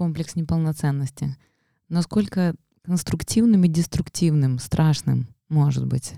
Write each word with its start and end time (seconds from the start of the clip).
Комплекс 0.00 0.34
неполноценности. 0.34 1.36
Насколько 1.90 2.54
конструктивным 2.80 3.64
и 3.64 3.68
деструктивным, 3.68 4.58
страшным 4.58 5.28
может 5.50 5.86
быть 5.86 6.14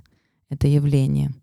это 0.49 0.69
явление. 0.69 1.35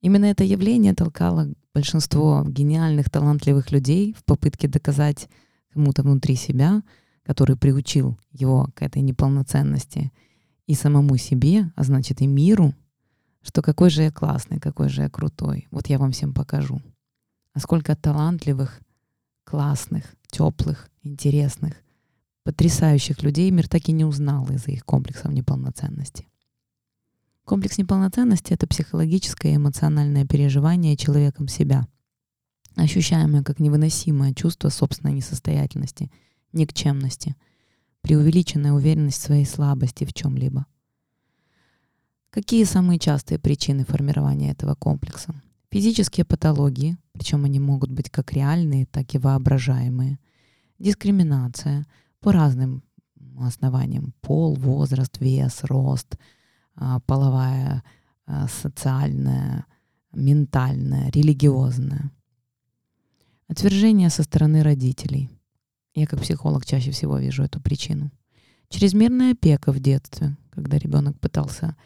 Именно 0.00 0.24
это 0.24 0.42
явление 0.42 0.94
толкало 0.94 1.48
большинство 1.72 2.44
гениальных, 2.44 3.08
талантливых 3.08 3.70
людей 3.70 4.16
в 4.18 4.24
попытке 4.24 4.66
доказать 4.66 5.28
кому-то 5.72 6.02
внутри 6.02 6.34
себя, 6.34 6.82
который 7.22 7.54
приучил 7.54 8.18
его 8.32 8.68
к 8.74 8.82
этой 8.82 9.02
неполноценности, 9.02 10.10
и 10.66 10.74
самому 10.74 11.16
себе, 11.18 11.70
а 11.76 11.84
значит 11.84 12.20
и 12.20 12.26
миру, 12.26 12.74
что 13.42 13.62
какой 13.62 13.90
же 13.90 14.02
я 14.02 14.10
классный, 14.10 14.58
какой 14.58 14.88
же 14.88 15.02
я 15.02 15.08
крутой. 15.08 15.68
Вот 15.70 15.86
я 15.86 16.00
вам 16.00 16.10
всем 16.10 16.34
покажу. 16.34 16.82
А 17.52 17.60
сколько 17.60 17.94
талантливых, 17.94 18.80
классных, 19.44 20.17
теплых, 20.30 20.90
интересных, 21.02 21.74
потрясающих 22.44 23.22
людей 23.22 23.50
мир 23.50 23.68
так 23.68 23.88
и 23.88 23.92
не 23.92 24.04
узнал 24.04 24.48
из-за 24.50 24.70
их 24.70 24.84
комплексов 24.84 25.32
неполноценности. 25.32 26.28
Комплекс 27.44 27.78
неполноценности— 27.78 28.52
это 28.54 28.66
психологическое 28.66 29.52
и 29.52 29.56
эмоциональное 29.56 30.26
переживание 30.26 30.96
человеком 30.96 31.48
себя, 31.48 31.88
ощущаемое 32.76 33.42
как 33.42 33.58
невыносимое 33.58 34.34
чувство 34.34 34.68
собственной 34.68 35.14
несостоятельности, 35.14 36.10
никчемности, 36.52 37.36
преувеличенная 38.02 38.72
уверенность 38.72 39.18
в 39.18 39.24
своей 39.24 39.46
слабости 39.46 40.04
в 40.04 40.12
чем-либо. 40.12 40.66
Какие 42.30 42.64
самые 42.64 42.98
частые 42.98 43.38
причины 43.38 43.84
формирования 43.84 44.50
этого 44.50 44.74
комплекса? 44.74 45.42
Физические 45.70 46.24
патологии, 46.24 46.96
причем 47.12 47.44
они 47.44 47.60
могут 47.60 47.90
быть 47.90 48.10
как 48.10 48.32
реальные, 48.32 48.86
так 48.86 49.14
и 49.14 49.18
воображаемые. 49.18 50.18
Дискриминация 50.78 51.86
по 52.20 52.32
разным 52.32 52.82
основаниям. 53.40 54.14
Пол, 54.20 54.54
возраст, 54.54 55.20
вес, 55.20 55.64
рост— 55.64 56.18
а, 56.80 57.00
половая, 57.00 57.82
а, 58.26 58.46
социальная, 58.46 59.66
ментальная, 60.12 61.10
религиозная. 61.10 62.12
Отвержение 63.48 64.10
со 64.10 64.22
стороны 64.22 64.62
родителей. 64.62 65.28
Я 65.94 66.06
как 66.06 66.20
психолог 66.20 66.64
чаще 66.64 66.92
всего 66.92 67.18
вижу 67.18 67.42
эту 67.42 67.60
причину. 67.60 68.12
Чрезмерная 68.68 69.32
опека 69.32 69.72
в 69.72 69.80
детстве, 69.80 70.36
когда 70.50 70.78
ребенок 70.78 71.18
пытался 71.18 71.76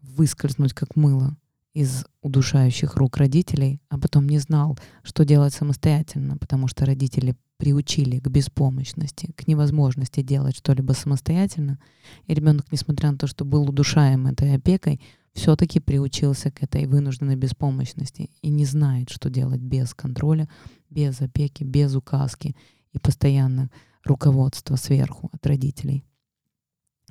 выскользнуть 0.00 0.72
как 0.72 0.96
мыло 0.96 1.36
из 1.78 2.04
удушающих 2.22 2.96
рук 2.96 3.18
родителей, 3.18 3.80
а 3.88 3.98
потом 3.98 4.28
не 4.28 4.38
знал, 4.38 4.76
что 5.04 5.24
делать 5.24 5.54
самостоятельно, 5.54 6.36
потому 6.36 6.66
что 6.66 6.84
родители 6.84 7.36
приучили 7.56 8.18
к 8.18 8.26
беспомощности, 8.26 9.30
к 9.36 9.46
невозможности 9.46 10.22
делать 10.22 10.56
что-либо 10.56 10.90
самостоятельно, 10.90 11.78
и 12.26 12.34
ребенок, 12.34 12.72
несмотря 12.72 13.12
на 13.12 13.16
то, 13.16 13.28
что 13.28 13.44
был 13.44 13.68
удушаем 13.68 14.26
этой 14.26 14.56
опекой, 14.56 15.00
все-таки 15.34 15.78
приучился 15.78 16.50
к 16.50 16.64
этой 16.64 16.86
вынужденной 16.86 17.36
беспомощности 17.36 18.30
и 18.42 18.48
не 18.48 18.64
знает, 18.64 19.08
что 19.08 19.30
делать 19.30 19.60
без 19.60 19.94
контроля, 19.94 20.48
без 20.90 21.20
опеки, 21.20 21.62
без 21.62 21.94
указки 21.94 22.56
и 22.92 22.98
постоянно 22.98 23.70
руководства 24.02 24.74
сверху 24.74 25.30
от 25.32 25.46
родителей. 25.46 26.04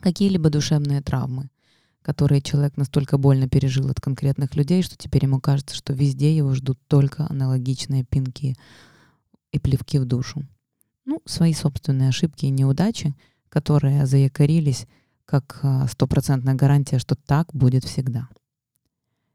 Какие-либо 0.01 0.49
душевные 0.49 1.01
травмы, 1.01 1.49
которые 2.01 2.41
человек 2.41 2.77
настолько 2.77 3.17
больно 3.17 3.49
пережил 3.49 3.89
от 3.89 3.99
конкретных 3.99 4.55
людей, 4.55 4.81
что 4.81 4.95
теперь 4.97 5.25
ему 5.25 5.39
кажется, 5.39 5.75
что 5.75 5.93
везде 5.93 6.35
его 6.35 6.53
ждут 6.53 6.79
только 6.87 7.27
аналогичные 7.29 8.03
пинки 8.03 8.55
и 9.51 9.59
плевки 9.59 9.99
в 9.99 10.05
душу. 10.05 10.45
Ну, 11.05 11.21
свои 11.25 11.53
собственные 11.53 12.09
ошибки 12.09 12.45
и 12.45 12.49
неудачи, 12.49 13.15
которые 13.49 14.05
заякорились 14.05 14.87
как 15.25 15.59
а, 15.61 15.87
стопроцентная 15.87 16.55
гарантия, 16.55 16.99
что 16.99 17.15
так 17.15 17.53
будет 17.53 17.83
всегда. 17.83 18.29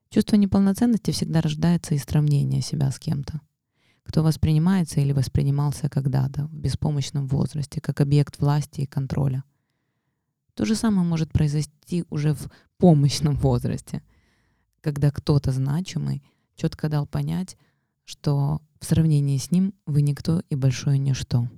Чувство 0.09 0.37
неполноценности 0.37 1.11
всегда 1.11 1.41
рождается 1.41 1.95
из 1.95 2.03
сравнения 2.03 2.61
себя 2.61 2.91
с 2.91 2.99
кем-то, 2.99 3.41
кто 4.03 4.23
воспринимается 4.23 5.01
или 5.01 5.13
воспринимался 5.13 5.89
когда-то 5.89 6.47
в 6.47 6.55
беспомощном 6.55 7.27
возрасте, 7.27 7.81
как 7.81 8.01
объект 8.01 8.39
власти 8.39 8.83
и 8.83 8.87
контроля. 8.87 9.45
То 10.55 10.65
же 10.65 10.75
самое 10.75 11.07
может 11.07 11.33
произойти 11.33 12.05
уже 12.11 12.35
в 12.35 12.51
помощном 12.79 13.37
возрасте, 13.37 14.03
когда 14.81 15.11
кто-то 15.11 15.53
значимый 15.53 16.23
четко 16.57 16.89
дал 16.89 17.07
понять, 17.07 17.57
что 18.05 18.61
в 18.81 18.85
сравнении 18.85 19.39
с 19.39 19.51
ним 19.51 19.75
вы 19.87 20.03
никто 20.03 20.43
и 20.51 20.55
большое 20.55 20.99
ничто. 20.99 21.49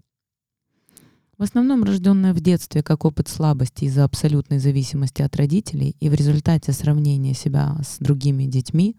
В 1.36 1.42
основном 1.42 1.82
рожденная 1.82 2.32
в 2.32 2.40
детстве 2.40 2.84
как 2.84 3.04
опыт 3.04 3.28
слабости 3.28 3.86
из-за 3.86 4.04
абсолютной 4.04 4.60
зависимости 4.60 5.20
от 5.20 5.34
родителей 5.34 5.96
и 5.98 6.08
в 6.08 6.14
результате 6.14 6.72
сравнения 6.72 7.34
себя 7.34 7.76
с 7.82 7.98
другими 7.98 8.44
детьми, 8.44 8.96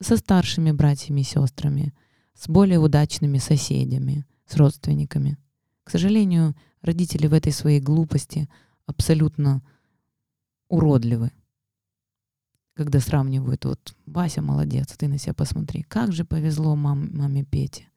со 0.00 0.16
старшими 0.16 0.72
братьями 0.72 1.20
и 1.20 1.24
сестрами, 1.24 1.94
с 2.34 2.48
более 2.48 2.80
удачными 2.80 3.38
соседями, 3.38 4.24
с 4.48 4.56
родственниками. 4.56 5.38
К 5.84 5.90
сожалению, 5.90 6.56
родители 6.80 7.28
в 7.28 7.32
этой 7.32 7.52
своей 7.52 7.80
глупости 7.80 8.48
абсолютно 8.92 9.62
уродливы 10.68 11.32
когда 12.74 13.00
сравнивают, 13.00 13.64
вот 13.64 13.94
Вася 14.06 14.42
молодец, 14.42 14.94
ты 14.96 15.08
на 15.08 15.18
себя 15.18 15.34
посмотри, 15.34 15.82
как 15.82 16.12
же 16.12 16.24
повезло 16.24 16.74
мам, 16.74 17.10
маме 17.12 17.44
Пете. 17.44 17.88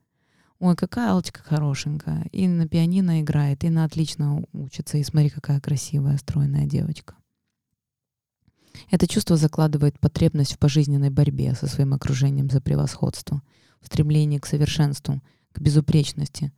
Ой, 0.60 0.76
какая 0.76 1.12
Алочка 1.12 1.42
хорошенькая. 1.44 2.26
И 2.32 2.48
на 2.48 2.68
пианино 2.68 3.22
играет, 3.22 3.64
и 3.64 3.70
на 3.70 3.84
отлично 3.84 4.44
учится. 4.54 4.98
И 4.98 5.04
смотри, 5.04 5.30
какая 5.30 5.60
красивая, 5.60 6.18
стройная 6.18 6.66
девочка. 6.66 7.16
Это 8.90 9.08
чувство 9.08 9.38
закладывает 9.38 10.00
потребность 10.00 10.54
в 10.54 10.60
пожизненной 10.60 11.10
борьбе 11.10 11.56
со 11.56 11.68
своим 11.68 11.94
окружением 11.94 12.50
за 12.50 12.62
превосходство, 12.62 13.42
в 13.82 13.88
стремлении 13.88 14.40
к 14.40 14.46
совершенству, 14.46 15.22
к 15.52 15.60
безупречности. 15.60 16.52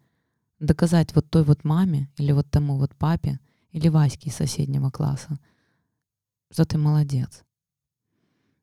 Доказать 0.59 1.14
вот 1.14 1.30
той 1.30 1.44
вот 1.44 1.64
маме 1.64 2.09
или 2.18 2.31
вот 2.31 2.50
тому 2.50 2.78
вот 2.78 2.96
папе 2.96 3.40
или 3.78 3.90
Ваське 3.90 4.30
из 4.30 4.36
соседнего 4.36 4.90
класса, 4.90 5.40
что 6.52 6.66
ты 6.66 6.78
молодец. 6.78 7.44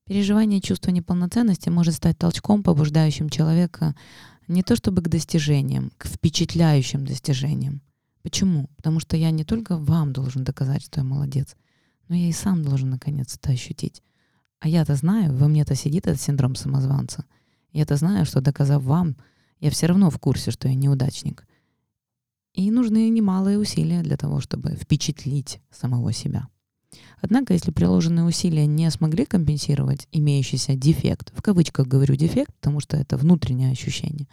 Переживание 0.07 0.61
чувства 0.61 0.91
неполноценности 0.91 1.69
может 1.69 1.95
стать 1.95 2.19
толчком, 2.19 2.63
побуждающим 2.63 3.31
человека 3.31 3.95
не 4.49 4.63
то 4.63 4.77
чтобы 4.77 5.01
к 5.03 5.09
достижениям, 5.09 5.93
к 5.97 6.07
впечатляющим 6.07 7.07
достижениям. 7.07 7.81
Почему? 8.23 8.69
Потому 8.77 9.01
что 9.01 9.17
я 9.17 9.31
не 9.31 9.45
только 9.45 9.77
вам 9.77 10.13
должен 10.13 10.45
доказать, 10.45 10.83
что 10.83 11.01
я 11.01 11.05
молодец, 11.05 11.57
но 12.09 12.17
я 12.17 12.29
и 12.29 12.33
сам 12.33 12.63
должен 12.63 12.91
наконец-то 12.91 13.51
ощутить. 13.53 14.03
А 14.61 14.69
я-то 14.69 14.97
знаю, 14.97 15.35
во 15.37 15.47
мне-то 15.47 15.75
сидит 15.75 16.07
этот 16.07 16.21
синдром 16.21 16.55
самозванца. 16.55 17.25
Я-то 17.73 17.97
знаю, 17.97 18.27
что 18.27 18.41
доказав 18.41 18.83
вам, 18.83 19.17
я 19.61 19.71
все 19.71 19.87
равно 19.87 20.11
в 20.11 20.19
курсе, 20.19 20.51
что 20.51 20.69
я 20.69 20.75
неудачник. 20.75 21.47
И 22.55 22.71
нужны 22.71 23.09
немалые 23.09 23.59
усилия 23.59 24.03
для 24.03 24.17
того, 24.17 24.41
чтобы 24.41 24.71
впечатлить 24.77 25.61
самого 25.73 26.13
себя. 26.13 26.49
Однако, 27.21 27.53
если 27.53 27.73
приложенные 27.73 28.25
усилия 28.25 28.67
не 28.67 28.89
смогли 28.91 29.25
компенсировать 29.25 30.07
имеющийся 30.13 30.77
дефект, 30.77 31.33
в 31.37 31.43
кавычках 31.43 31.89
говорю 31.89 32.15
дефект, 32.15 32.55
потому 32.55 32.79
что 32.79 32.97
это 32.97 33.17
внутреннее 33.17 33.73
ощущение, 33.73 34.29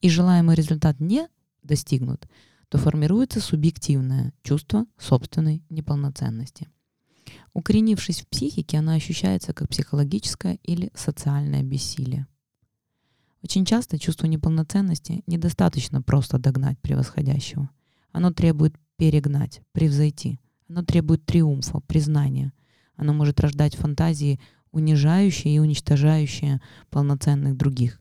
и 0.00 0.08
желаемый 0.08 0.56
результат 0.56 1.00
не 1.00 1.28
достигнут, 1.62 2.26
то 2.70 2.78
формируется 2.78 3.40
субъективное 3.40 4.32
чувство 4.42 4.86
собственной 4.96 5.62
неполноценности. 5.68 6.68
Укоренившись 7.52 8.22
в 8.22 8.28
психике, 8.28 8.78
она 8.78 8.94
ощущается 8.94 9.52
как 9.52 9.68
психологическое 9.68 10.58
или 10.62 10.90
социальное 10.94 11.62
бессилие. 11.62 12.26
Очень 13.42 13.64
часто 13.64 13.98
чувство 13.98 14.26
неполноценности 14.26 15.22
недостаточно 15.26 16.02
просто 16.02 16.38
догнать 16.38 16.78
превосходящего. 16.80 17.70
Оно 18.12 18.32
требует 18.32 18.74
перегнать, 18.96 19.60
превзойти– 19.72 20.40
оно 20.68 20.82
требует 20.82 21.24
триумфа, 21.24 21.80
признания. 21.80 22.52
Оно 22.96 23.12
может 23.12 23.40
рождать 23.40 23.76
фантазии, 23.76 24.40
унижающие 24.72 25.54
и 25.54 25.58
уничтожающие 25.58 26.60
полноценных 26.90 27.56
других. 27.56 28.00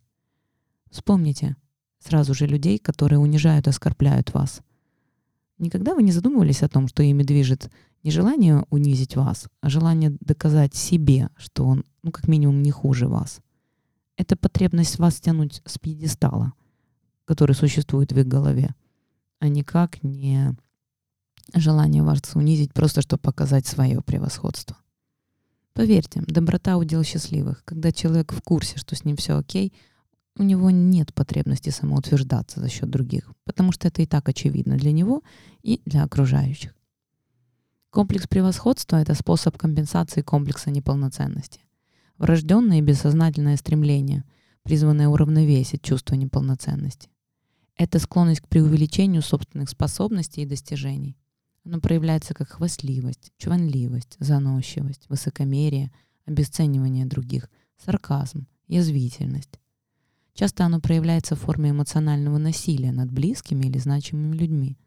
Вспомните 0.90 1.56
сразу 2.00 2.34
же 2.34 2.48
людей, 2.48 2.80
которые 2.80 3.20
унижают 3.20 3.68
и 3.68 3.70
оскорбляют 3.70 4.34
вас. 4.34 4.62
Никогда 5.58 5.94
вы 5.94 6.04
не 6.04 6.12
задумывались 6.12 6.64
о 6.64 6.70
том, 6.70 6.88
что 6.88 7.04
ими 7.04 7.24
движет 7.24 7.72
не 8.04 8.12
желание 8.12 8.66
унизить 8.70 9.16
вас, 9.16 9.48
а 9.62 9.70
желание 9.70 10.16
доказать 10.20 10.76
себе, 10.76 11.30
что 11.38 11.66
он, 11.66 11.86
ну, 12.04 12.12
как 12.12 12.28
минимум, 12.28 12.62
не 12.62 12.72
хуже 12.72 13.08
вас. 13.08 13.42
Это 14.18 14.36
потребность 14.36 14.98
вас 15.00 15.20
тянуть 15.20 15.62
с 15.66 15.78
пьедестала, 15.78 16.54
который 17.26 17.56
существует 17.56 18.12
в 18.12 18.20
их 18.20 18.28
голове, 18.28 18.74
а 19.40 19.48
никак 19.48 20.04
не 20.04 20.56
желание 21.54 22.04
вас 22.04 22.22
унизить 22.34 22.74
просто, 22.74 23.02
чтобы 23.02 23.22
показать 23.22 23.68
свое 23.68 24.02
превосходство. 24.02 24.78
Поверьте, 25.74 26.24
доброта 26.26 26.78
удел 26.78 27.04
счастливых. 27.04 27.64
Когда 27.66 27.92
человек 27.92 28.32
в 28.32 28.42
курсе, 28.42 28.78
что 28.78 28.96
с 28.96 29.04
ним 29.04 29.18
все 29.18 29.38
окей, 29.38 29.74
у 30.38 30.44
него 30.44 30.70
нет 30.70 31.14
потребности 31.14 31.70
самоутверждаться 31.70 32.62
за 32.62 32.70
счет 32.70 32.90
других, 32.90 33.32
потому 33.44 33.72
что 33.72 33.88
это 33.88 34.02
и 34.02 34.06
так 34.06 34.28
очевидно 34.30 34.78
для 34.78 34.92
него 34.92 35.22
и 35.64 35.82
для 35.86 36.04
окружающих. 36.04 36.74
Комплекс 37.90 38.28
превосходства— 38.28 38.98
это 39.02 39.14
способ 39.16 39.58
компенсации 39.58 40.22
комплекса 40.22 40.72
неполноценности. 40.72 41.65
Врожденное 42.18 42.80
и 42.80 42.82
бессознательное 42.82 43.58
стремление, 43.58 44.24
призванное 44.64 45.08
уравновесить 45.10 45.82
чувство 45.82 46.16
неполноценности. 46.16 47.10
Это 47.78 48.00
склонность 48.00 48.42
к 48.42 48.48
преувеличению 48.48 49.22
собственных 49.22 49.70
способностей 49.70 50.44
и 50.44 50.46
достижений. 50.46 51.18
Оно 51.66 51.82
проявляется 51.82 52.34
как 52.34 52.50
хвастливость, 52.50 53.34
чванливость, 53.38 54.16
заносчивость, 54.20 55.10
высокомерие, 55.10 55.92
обесценивание 56.26 57.06
других, 57.06 57.50
сарказм, 57.84 58.48
язвительность. 58.68 59.60
Часто 60.34 60.66
оно 60.66 60.80
проявляется 60.80 61.36
в 61.36 61.40
форме 61.40 61.72
эмоционального 61.72 62.38
насилия 62.38 62.92
над 62.92 63.12
близкими 63.12 63.66
или 63.66 63.78
значимыми 63.78 64.36
людьми, 64.36 64.78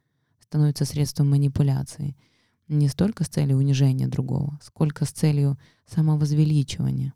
становится 0.40 0.84
средством 0.84 1.30
манипуляции, 1.30 2.16
не 2.68 2.88
столько 2.88 3.24
с 3.24 3.28
целью 3.28 3.58
унижения 3.58 4.08
другого, 4.08 4.58
сколько 4.62 5.04
с 5.04 5.10
целью 5.10 5.58
самовозвеличивания. 5.86 7.12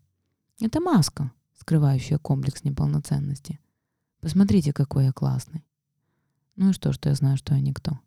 Это 0.63 0.79
маска, 0.79 1.31
скрывающая 1.59 2.17
комплекс 2.17 2.63
неполноценности. 2.63 3.59
Посмотрите, 4.21 4.73
какой 4.73 5.05
я 5.05 5.11
классный. 5.11 5.63
Ну 6.55 6.69
и 6.69 6.73
что, 6.73 6.93
что 6.93 7.09
я 7.09 7.15
знаю, 7.15 7.37
что 7.37 7.53
я 7.53 7.61
никто. 7.61 7.99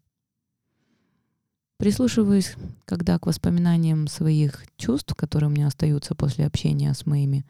Прислушиваюсь, 1.77 2.57
когда 2.85 3.19
к 3.19 3.27
воспоминаниям 3.27 4.09
своих 4.09 4.65
чувств, 4.77 5.15
которые 5.15 5.51
у 5.51 5.53
меня 5.53 5.67
остаются 5.67 6.15
после 6.15 6.47
общения 6.47 6.93
с 6.95 7.07
моими 7.07 7.47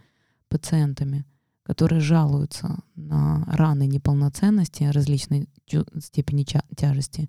пациентами– 0.48 1.24
которые 1.66 2.00
жалуются 2.00 2.78
на 2.94 3.44
раны 3.48 3.88
неполноценности 3.88 4.84
различной 4.84 5.48
степени 5.98 6.46
тяжести. 6.76 7.28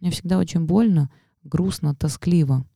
Мне 0.00 0.10
всегда 0.10 0.36
очень 0.36 0.66
больно, 0.66 1.10
грустно, 1.44 1.94
тоскливо. 1.94 2.66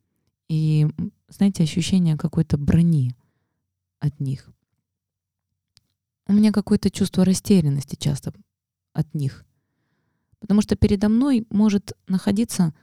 И, 0.49 0.89
знаете, 1.29 1.63
ощущение 1.63 2.17
какой-то 2.17 2.57
брони 2.57 3.15
от 4.00 4.21
них. 4.21 4.50
У 6.27 6.33
меня 6.33 6.53
какое-то 6.53 6.91
чувство 6.91 7.25
растерянности 7.25 7.97
часто 7.97 8.33
от 8.93 9.15
них. 9.15 9.45
Потому 10.41 10.62
что 10.62 10.77
передо 10.77 11.09
мной 11.09 11.47
может 11.50 11.93
находиться 12.06 12.75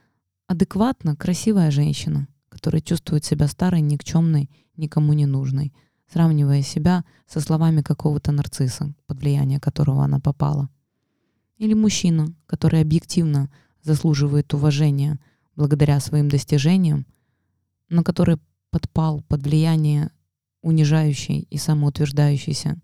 адекватно 0.47 1.15
красивая 1.15 1.71
женщина, 1.71 2.27
которая 2.49 2.81
чувствует 2.81 3.23
себя 3.23 3.47
старой, 3.47 3.81
никчемной, 3.81 4.49
никому 4.75 5.13
не 5.13 5.25
нужной— 5.25 5.73
сравнивая 6.07 6.61
себя 6.61 7.03
со 7.27 7.39
словами 7.39 7.81
какого-то 7.81 8.31
нарцисса, 8.31 8.93
под 9.07 9.19
влияние 9.19 9.59
которого 9.59 10.03
она 10.03 10.19
попала. 10.19 10.69
Или 11.57 11.73
мужчина, 11.73 12.27
который 12.45 12.81
объективно 12.81 13.49
заслуживает 13.81 14.53
уважения 14.53 15.19
благодаря 15.55 15.99
своим 15.99 16.29
достижениям, 16.29 17.05
но 17.89 18.03
который 18.03 18.37
подпал 18.71 19.23
под 19.27 19.43
влияние 19.43 20.11
унижающей 20.65 21.47
и 21.49 21.57
самоутверждающейся, 21.57 22.77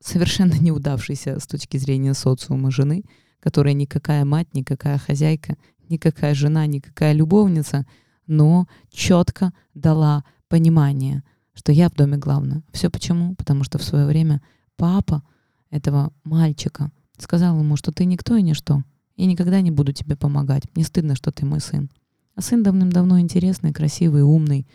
совершенно 0.00 0.54
неудавшейся 0.54 1.38
с 1.38 1.46
точки 1.46 1.76
зрения 1.76 2.14
социума 2.14 2.70
жены, 2.70 3.04
которая 3.38 3.74
никакая 3.74 4.24
мать, 4.24 4.52
никакая 4.54 4.98
хозяйка, 4.98 5.56
никакая 5.88 6.34
жена, 6.34 6.66
никакая 6.66 7.12
любовница, 7.12 7.86
но 8.26 8.66
четко 8.90 9.52
дала 9.74 10.24
понимание– 10.48 11.22
что 11.60 11.72
я 11.72 11.90
в 11.90 11.94
доме 11.94 12.16
главная. 12.16 12.62
Все 12.72 12.88
почему? 12.90 13.34
Потому 13.34 13.64
что 13.64 13.76
в 13.76 13.82
свое 13.82 14.06
время 14.06 14.40
папа 14.76 15.22
этого 15.70 16.10
мальчика 16.24 16.90
сказал 17.18 17.58
ему, 17.58 17.76
что 17.76 17.92
ты 17.92 18.06
никто 18.06 18.34
и 18.34 18.42
ничто. 18.42 18.82
Я 19.16 19.26
никогда 19.26 19.60
не 19.60 19.70
буду 19.70 19.92
тебе 19.92 20.16
помогать. 20.16 20.62
Мне 20.74 20.84
стыдно, 20.84 21.14
что 21.14 21.30
ты 21.32 21.44
мой 21.44 21.60
сын. 21.60 21.90
А 22.34 22.40
сын 22.40 22.62
давным-давно 22.62 23.20
интересный, 23.20 23.74
красивый, 23.74 24.22
умный, 24.22 24.66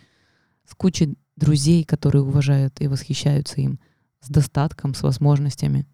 с 0.70 0.76
кучей 0.76 1.18
друзей, 1.36 1.84
которые 1.84 2.24
уважают 2.24 2.82
и 2.82 2.88
восхищаются 2.88 3.62
им, 3.62 3.80
с 4.22 4.30
достатком, 4.30 4.94
с 4.94 5.04
возможностями. 5.04 5.86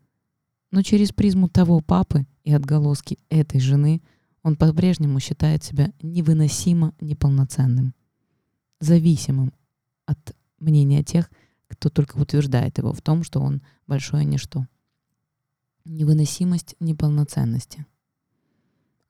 Но 0.72 0.84
через 0.84 1.12
призму 1.12 1.50
того 1.50 1.82
папы 1.82 2.26
и 2.44 2.54
отголоски 2.54 3.20
этой 3.30 3.60
жены 3.60 4.02
он 4.44 4.56
по-прежнему 4.56 5.20
считает 5.20 5.64
себя 5.64 5.92
невыносимо 6.02 6.94
неполноценным, 7.00 7.94
зависимым 8.80 9.54
от 10.06 10.36
мнение 10.60 11.04
тех, 11.04 11.30
кто 11.68 11.90
только 11.90 12.18
утверждает 12.18 12.78
его 12.78 12.94
в 12.94 13.02
том, 13.02 13.24
что 13.24 13.40
он 13.40 13.62
большое 13.88 14.26
ничто. 14.26 14.68
Невыносимость 15.86 16.76
неполноценности. 16.80 17.86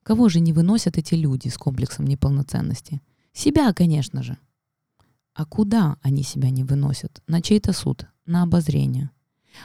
Кого 0.02 0.28
же 0.28 0.40
не 0.40 0.52
выносят 0.52 0.98
эти 0.98 1.14
люди 1.14 1.48
с 1.48 1.56
комплексом 1.56 2.06
неполноценности? 2.06 3.00
Себя, 3.32 3.72
конечно 3.72 4.22
же. 4.22 4.36
А 5.34 5.44
куда 5.44 5.96
они 6.02 6.22
себя 6.22 6.50
не 6.50 6.64
выносят? 6.64 7.22
На 7.26 7.40
чей-то 7.40 7.72
суд, 7.72 8.06
на 8.26 8.42
обозрение. 8.42 9.10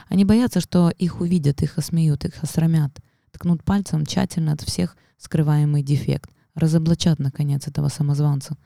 Они 0.08 0.24
боятся, 0.24 0.60
что 0.60 0.90
их 0.90 1.20
увидят, 1.20 1.62
их 1.62 1.78
осмеют, 1.78 2.24
их 2.24 2.42
осрамят, 2.42 3.00
ткнут 3.30 3.64
пальцем 3.64 4.06
тщательно 4.06 4.52
от 4.52 4.62
всех 4.62 4.96
скрываемый 5.16 5.82
дефект, 5.82 6.30
разоблачат, 6.54 7.18
наконец, 7.18 7.66
этого 7.66 7.88
самозванца, 7.88 8.56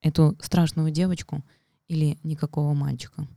эту 0.00 0.36
страшную 0.40 0.90
девочку— 0.90 1.44
или 1.92 2.18
никакого 2.22 2.72
мальчика. 2.74 3.28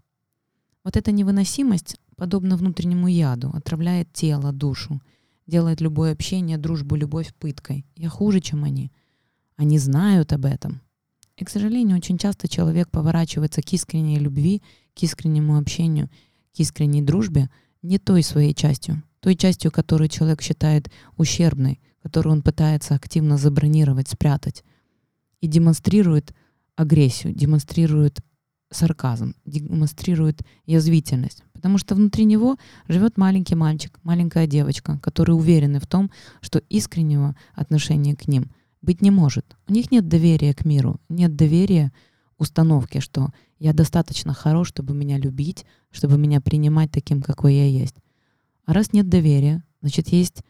Вот 0.84 0.96
эта 0.96 1.12
невыносимость, 1.12 1.98
подобно 2.16 2.56
внутреннему 2.56 3.08
яду, 3.08 3.52
отравляет 3.54 4.12
тело, 4.14 4.52
душу, 4.54 5.02
делает 5.46 5.82
любое 5.82 6.14
общение, 6.14 6.58
дружбу, 6.58 6.96
любовь 6.96 7.34
пыткой. 7.36 7.86
Я 7.96 8.10
хуже, 8.10 8.40
чем 8.40 8.64
они. 8.64 8.92
Они 9.58 9.78
знают 9.78 10.32
об 10.32 10.46
этом. 10.46 10.82
И, 11.38 11.44
к 11.44 11.50
сожалению, 11.50 11.98
очень 11.98 12.18
часто 12.18 12.48
человек 12.48 12.90
поворачивается 12.90 13.62
к 13.62 13.74
искренней 13.74 14.20
любви, 14.20 14.62
к 14.98 15.04
искреннему 15.04 15.58
общению, 15.58 16.10
к 16.56 16.60
искренней 16.60 17.02
дружбе 17.02 17.50
не 17.82 18.00
той 18.00 18.24
своей 18.24 18.54
частью, 18.54 19.04
той 19.20 19.36
частью, 19.36 19.72
которую 19.72 20.08
человек 20.08 20.42
считает 20.42 20.90
ущербной, 21.18 21.82
которую 22.02 22.34
он 22.34 22.42
пытается 22.42 22.96
активно 22.96 23.38
забронировать, 23.38 24.08
спрятать, 24.08 24.64
и 25.42 25.48
демонстрирует 25.48 26.34
агрессию, 26.76 27.34
демонстрирует 27.34 28.22
сарказм, 28.72 29.36
демонстрирует 29.46 30.42
язвительность. 30.66 31.44
Потому 31.54 31.78
что 31.78 31.96
внутри 31.96 32.26
него 32.26 32.58
живет 32.88 33.18
маленький 33.18 33.56
мальчик, 33.56 34.00
маленькая 34.04 34.48
девочка, 34.48 35.00
которые 35.02 35.36
уверены 35.36 35.80
в 35.80 35.88
том, 35.88 36.12
что 36.42 36.60
искреннего 36.70 37.36
отношения 37.54 38.16
к 38.16 38.28
ним 38.28 38.52
быть 38.86 39.02
не 39.02 39.12
может. 39.12 39.58
У 39.68 39.74
них 39.74 39.92
нет 39.92 40.08
доверия 40.08 40.54
к 40.54 40.64
миру, 40.64 41.02
нет 41.10 41.36
доверия 41.36 41.92
установке, 42.38 43.02
что 43.02 43.30
я 43.60 43.74
достаточно 43.74 44.34
хорош, 44.34 44.70
чтобы 44.70 44.94
меня 44.94 45.18
любить, 45.18 45.66
чтобы 45.92 46.18
меня 46.18 46.42
принимать 46.42 46.92
таким, 46.92 47.22
какой 47.22 47.56
я 47.56 47.68
есть. 47.68 47.96
А 48.66 48.74
раз 48.74 48.94
нет 48.94 49.10
доверия, 49.10 49.64
значит, 49.82 50.10
есть 50.10 50.44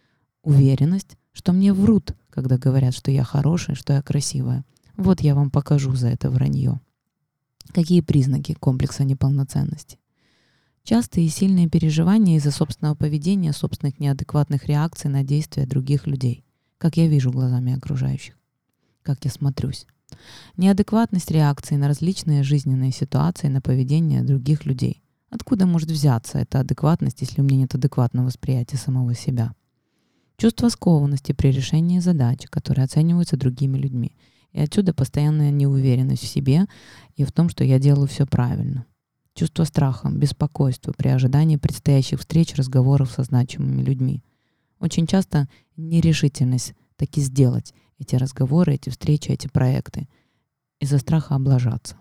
уверенность, 0.43 1.17
что 1.33 1.53
мне 1.53 1.73
врут, 1.73 2.15
когда 2.29 2.57
говорят, 2.57 2.93
что 2.93 3.11
я 3.11 3.23
хорошая, 3.23 3.75
что 3.75 3.93
я 3.93 4.01
красивая. 4.01 4.63
Вот 4.95 5.21
я 5.21 5.35
вам 5.35 5.51
покажу 5.51 5.93
за 5.95 6.07
это 6.07 6.29
вранье. 6.29 6.79
Какие 7.73 8.01
признаки 8.01 8.53
комплекса 8.53 9.03
неполноценности? 9.03 9.99
Частые 10.83 11.25
и 11.25 11.29
сильные 11.29 11.67
переживания 11.67 12.37
из-за 12.37 12.51
собственного 12.51 12.95
поведения, 12.95 13.51
собственных 13.53 13.99
неадекватных 13.99 14.67
реакций 14.67 15.09
на 15.09 15.23
действия 15.23 15.65
других 15.65 16.05
людей, 16.05 16.44
как 16.85 16.97
я 16.97 17.07
вижу 17.07 17.31
глазами 17.31 17.73
окружающих, 17.73 18.35
как 19.01 19.25
я 19.25 19.31
смотрюсь. 19.31 19.87
Неадекватность 20.55 21.31
реакции 21.31 21.77
на 21.77 21.87
различные 21.87 22.43
жизненные 22.43 22.91
ситуации, 22.91 23.47
на 23.47 23.59
поведение 23.59 24.21
других 24.21 24.67
людей. 24.67 25.01
Откуда 25.31 25.65
может 25.65 25.89
взяться 25.89 26.37
эта 26.37 26.59
адекватность, 26.59 27.21
если 27.21 27.41
у 27.41 27.43
меня 27.43 27.61
нет 27.61 27.73
адекватного 27.73 28.27
восприятия 28.27 28.77
самого 28.77 29.15
себя? 29.15 29.55
Чувство 30.37 30.69
скованности 30.69 31.31
при 31.31 31.47
решении 31.47 31.97
задач, 31.97 32.45
которые 32.51 32.85
оцениваются 32.85 33.35
другими 33.35 33.79
людьми– 33.79 34.15
и 34.51 34.61
отсюда 34.61 34.93
постоянная 34.93 35.49
неуверенность 35.49 36.23
в 36.23 36.27
себе 36.27 36.67
и 37.15 37.23
в 37.23 37.31
том, 37.31 37.49
что 37.49 37.63
я 37.63 37.79
делаю 37.79 38.07
все 38.07 38.27
правильно. 38.27 38.85
Чувство 39.33 39.63
страха, 39.63 40.09
беспокойства 40.09 40.93
при 40.95 41.07
ожидании 41.07 41.57
предстоящих 41.57 42.19
встреч, 42.19 42.53
разговоров 42.55 43.11
со 43.11 43.23
значимыми 43.23 43.81
людьми. 43.81 44.23
Очень 44.85 45.07
часто 45.07 45.47
нерешительность 45.77 46.75
таки 46.95 47.19
сделать 47.19 47.73
эти 47.97 48.15
разговоры, 48.17 48.75
эти 48.75 48.91
встречи, 48.91 49.31
эти 49.31 49.47
проекты 49.47 50.07
из-за 50.79 50.99
страха 50.99 51.33
облажаться. 51.33 51.95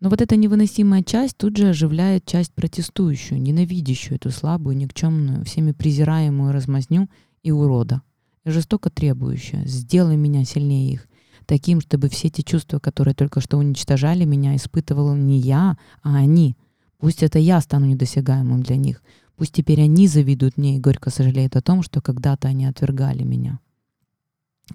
Но 0.00 0.10
вот 0.10 0.20
эта 0.20 0.36
невыносимая 0.36 1.02
часть 1.02 1.38
тут 1.38 1.56
же 1.56 1.70
оживляет 1.70 2.26
часть 2.26 2.52
протестующую, 2.52 3.40
ненавидящую 3.40 4.16
эту 4.16 4.30
слабую, 4.30 4.76
никчемную, 4.76 5.42
всеми 5.46 5.72
презираемую 5.72 6.52
размазню 6.52 7.08
и 7.42 7.50
урода, 7.50 8.02
жестоко 8.44 8.90
требующая. 8.90 9.64
Сделай 9.64 10.16
меня 10.16 10.44
сильнее 10.44 10.92
их. 10.92 11.08
Таким, 11.46 11.80
чтобы 11.80 12.10
все 12.10 12.28
те 12.28 12.42
чувства, 12.42 12.78
которые 12.78 13.14
только 13.14 13.40
что 13.40 13.56
уничтожали 13.56 14.26
меня, 14.26 14.54
испытывал 14.54 15.16
не 15.16 15.38
я, 15.38 15.78
а 16.02 16.16
они. 16.16 16.58
Пусть 16.98 17.22
это 17.22 17.38
я 17.38 17.58
стану 17.62 17.86
недосягаемым 17.86 18.62
для 18.62 18.76
них. 18.76 19.02
Пусть 19.38 19.52
теперь 19.52 19.80
они 19.80 20.08
завидуют 20.08 20.56
мне 20.56 20.76
и 20.76 20.80
горько 20.80 21.10
сожалеют 21.10 21.54
о 21.54 21.62
том, 21.62 21.84
что 21.84 22.02
когда-то 22.02 22.48
они 22.48 22.66
отвергали 22.66 23.22
меня. 23.22 23.60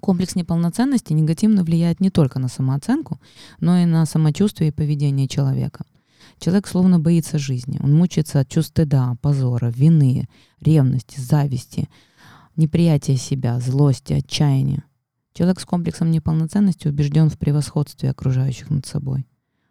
Комплекс 0.00 0.34
неполноценности 0.34 1.12
негативно 1.12 1.64
влияет 1.64 2.00
не 2.00 2.08
только 2.08 2.38
на 2.38 2.48
самооценку, 2.48 3.20
но 3.60 3.78
и 3.78 3.84
на 3.84 4.06
самочувствие 4.06 4.70
и 4.70 4.72
поведение 4.72 5.28
человека. 5.28 5.84
Человек 6.38 6.66
словно 6.66 6.98
боится 6.98 7.38
жизни. 7.38 7.78
Он 7.82 7.92
мучается 7.94 8.40
от 8.40 8.48
чувств 8.48 8.70
стыда, 8.70 9.16
позора, 9.20 9.70
вины, 9.70 10.28
ревности, 10.60 11.20
зависти, 11.20 11.90
неприятия 12.56 13.16
себя, 13.16 13.60
злости, 13.60 14.14
отчаяния. 14.14 14.84
Человек 15.34 15.60
с 15.60 15.66
комплексом 15.66 16.10
неполноценности 16.10 16.88
убежден 16.88 17.28
в 17.28 17.36
превосходстве 17.36 18.10
окружающих 18.10 18.70
над 18.70 18.86
собой, 18.86 19.26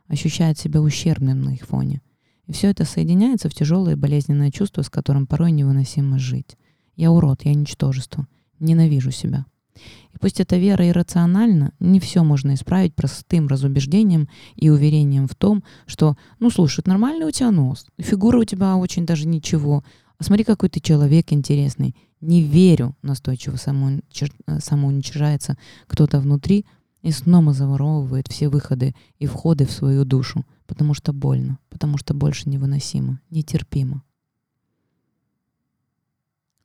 ощущает 0.07 0.59
себя 0.59 0.81
ущербным 0.81 1.41
на 1.41 1.55
их 1.55 1.63
фоне. 1.63 2.01
И 2.47 2.53
все 2.53 2.69
это 2.69 2.85
соединяется 2.85 3.49
в 3.49 3.53
тяжелое 3.53 3.95
болезненное 3.95 4.51
чувство, 4.51 4.81
с 4.81 4.89
которым 4.89 5.27
порой 5.27 5.51
невыносимо 5.51 6.19
жить. 6.19 6.57
Я 6.95 7.11
урод, 7.11 7.43
я 7.43 7.53
ничтожество, 7.53 8.27
ненавижу 8.59 9.11
себя. 9.11 9.45
И 9.75 10.17
пусть 10.19 10.39
эта 10.39 10.57
вера 10.57 10.87
иррациональна, 10.87 11.73
не 11.79 11.99
все 11.99 12.23
можно 12.23 12.53
исправить 12.53 12.95
простым 12.95 13.47
разубеждением 13.47 14.29
и 14.55 14.69
уверением 14.69 15.27
в 15.27 15.35
том, 15.35 15.63
что, 15.87 16.15
ну 16.39 16.51
слушай, 16.51 16.83
нормальный 16.85 17.25
у 17.25 17.31
тебя 17.31 17.51
нос, 17.51 17.87
фигура 17.97 18.37
у 18.37 18.43
тебя 18.43 18.75
очень 18.75 19.05
даже 19.05 19.27
ничего, 19.27 19.83
а 20.19 20.23
смотри, 20.23 20.43
какой 20.43 20.69
ты 20.69 20.79
человек 20.79 21.33
интересный. 21.33 21.95
Не 22.21 22.41
верю, 22.41 22.95
настойчиво 23.01 23.57
самоуничижается 23.57 25.57
кто-то 25.87 26.19
внутри 26.19 26.65
и 27.03 27.11
снова 27.11 27.53
заворовывает 27.53 28.27
все 28.29 28.49
выходы 28.49 28.95
и 29.19 29.27
входы 29.27 29.67
в 29.67 29.71
свою 29.71 30.05
душу, 30.05 30.45
потому 30.65 30.95
что 30.95 31.13
больно, 31.13 31.59
потому 31.69 31.97
что 31.97 32.13
больше 32.13 32.49
невыносимо, 32.49 33.21
нетерпимо. 33.29 34.03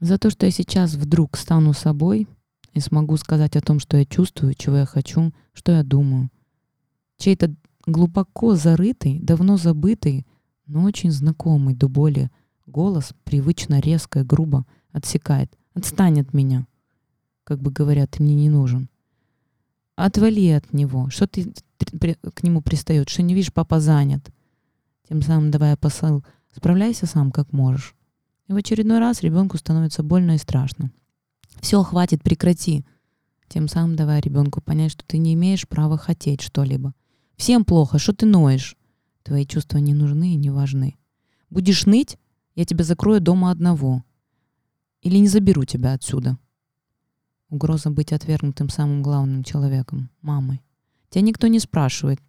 За 0.00 0.16
то, 0.16 0.30
что 0.30 0.47
я 0.47 0.52
сейчас 0.52 0.95
вдруг 0.95 1.37
стану 1.37 1.73
собой 1.73 2.28
и 2.73 2.80
смогу 2.80 3.16
сказать 3.16 3.57
о 3.57 3.61
том, 3.61 3.80
что 3.80 3.97
я 3.97 4.07
чувствую, 4.07 4.54
чего 4.54 4.76
я 4.76 4.87
хочу, 4.87 5.35
что 5.52 5.73
я 5.73 5.83
думаю. 5.83 6.30
Чей-то 7.16 7.52
глубоко 7.85 8.54
зарытый, 8.54 9.18
давно 9.18 9.57
забытый, 9.57 10.25
но 10.66 10.85
очень 10.85 11.11
знакомый 11.11 11.75
до 11.75 11.88
боли 11.88 12.30
голос, 12.66 13.12
привычно 13.25 13.80
резко 13.80 14.21
и 14.21 14.25
грубо, 14.25 14.64
отсекает. 14.92 15.52
«Отстань 15.75 16.21
от 16.21 16.33
меня!» 16.33 16.66
Как 17.45 17.61
бы 17.61 17.71
говорят, 17.71 18.21
мне 18.21 18.35
не 18.35 18.50
нужен. 18.50 18.88
Отвали 19.99 20.50
от 20.50 20.73
него. 20.73 21.11
Что 21.11 21.26
ты 21.26 21.52
к 22.33 22.45
нему 22.45 22.62
пристает? 22.62 23.09
Что 23.09 23.23
не 23.23 23.35
видишь, 23.35 23.52
папа 23.52 23.81
занят. 23.81 24.31
Тем 25.09 25.23
самым 25.23 25.50
давая 25.50 25.76
посыл, 25.76 26.25
справляйся 26.55 27.07
сам 27.07 27.33
как 27.33 27.52
можешь. 27.52 27.97
И 28.47 28.52
в 28.52 28.57
очередной 28.57 29.00
раз 29.00 29.23
ребенку 29.23 29.57
становится 29.57 30.05
больно 30.05 30.37
и 30.37 30.38
страшно. 30.38 30.93
Все, 31.61 31.83
хватит, 31.83 32.23
прекрати. 32.23 32.87
Тем 33.49 33.67
самым 33.67 33.97
давая 33.97 34.21
ребенку 34.21 34.61
понять, 34.61 34.93
что 34.93 35.05
ты 35.05 35.19
не 35.19 35.35
имеешь 35.35 35.67
права 35.67 35.99
хотеть 35.99 36.43
что-либо. 36.43 36.95
Всем 37.37 37.64
плохо, 37.64 37.99
что 37.99 38.12
ты 38.12 38.25
ноешь? 38.25 38.76
Твои 39.25 39.45
чувства 39.47 39.78
не 39.78 39.95
нужны 39.95 40.35
и 40.35 40.37
не 40.37 40.50
важны. 40.50 40.97
Будешь 41.50 41.87
ныть, 41.87 42.19
я 42.55 42.64
тебя 42.64 42.85
закрою 42.85 43.21
дома 43.21 43.50
одного. 43.50 44.05
Или 45.02 45.19
не 45.19 45.26
заберу 45.26 45.64
тебя 45.64 45.95
отсюда. 45.95 46.38
Угроза 47.50 47.90
быть 47.90 48.12
отвергнутым 48.12 48.69
самым 48.69 49.02
главным 49.02 49.43
человеком, 49.43 50.11
мамой. 50.21 50.62
Тебя 51.09 51.23
никто 51.23 51.47
не 51.47 51.61
спрашивает. 51.61 52.21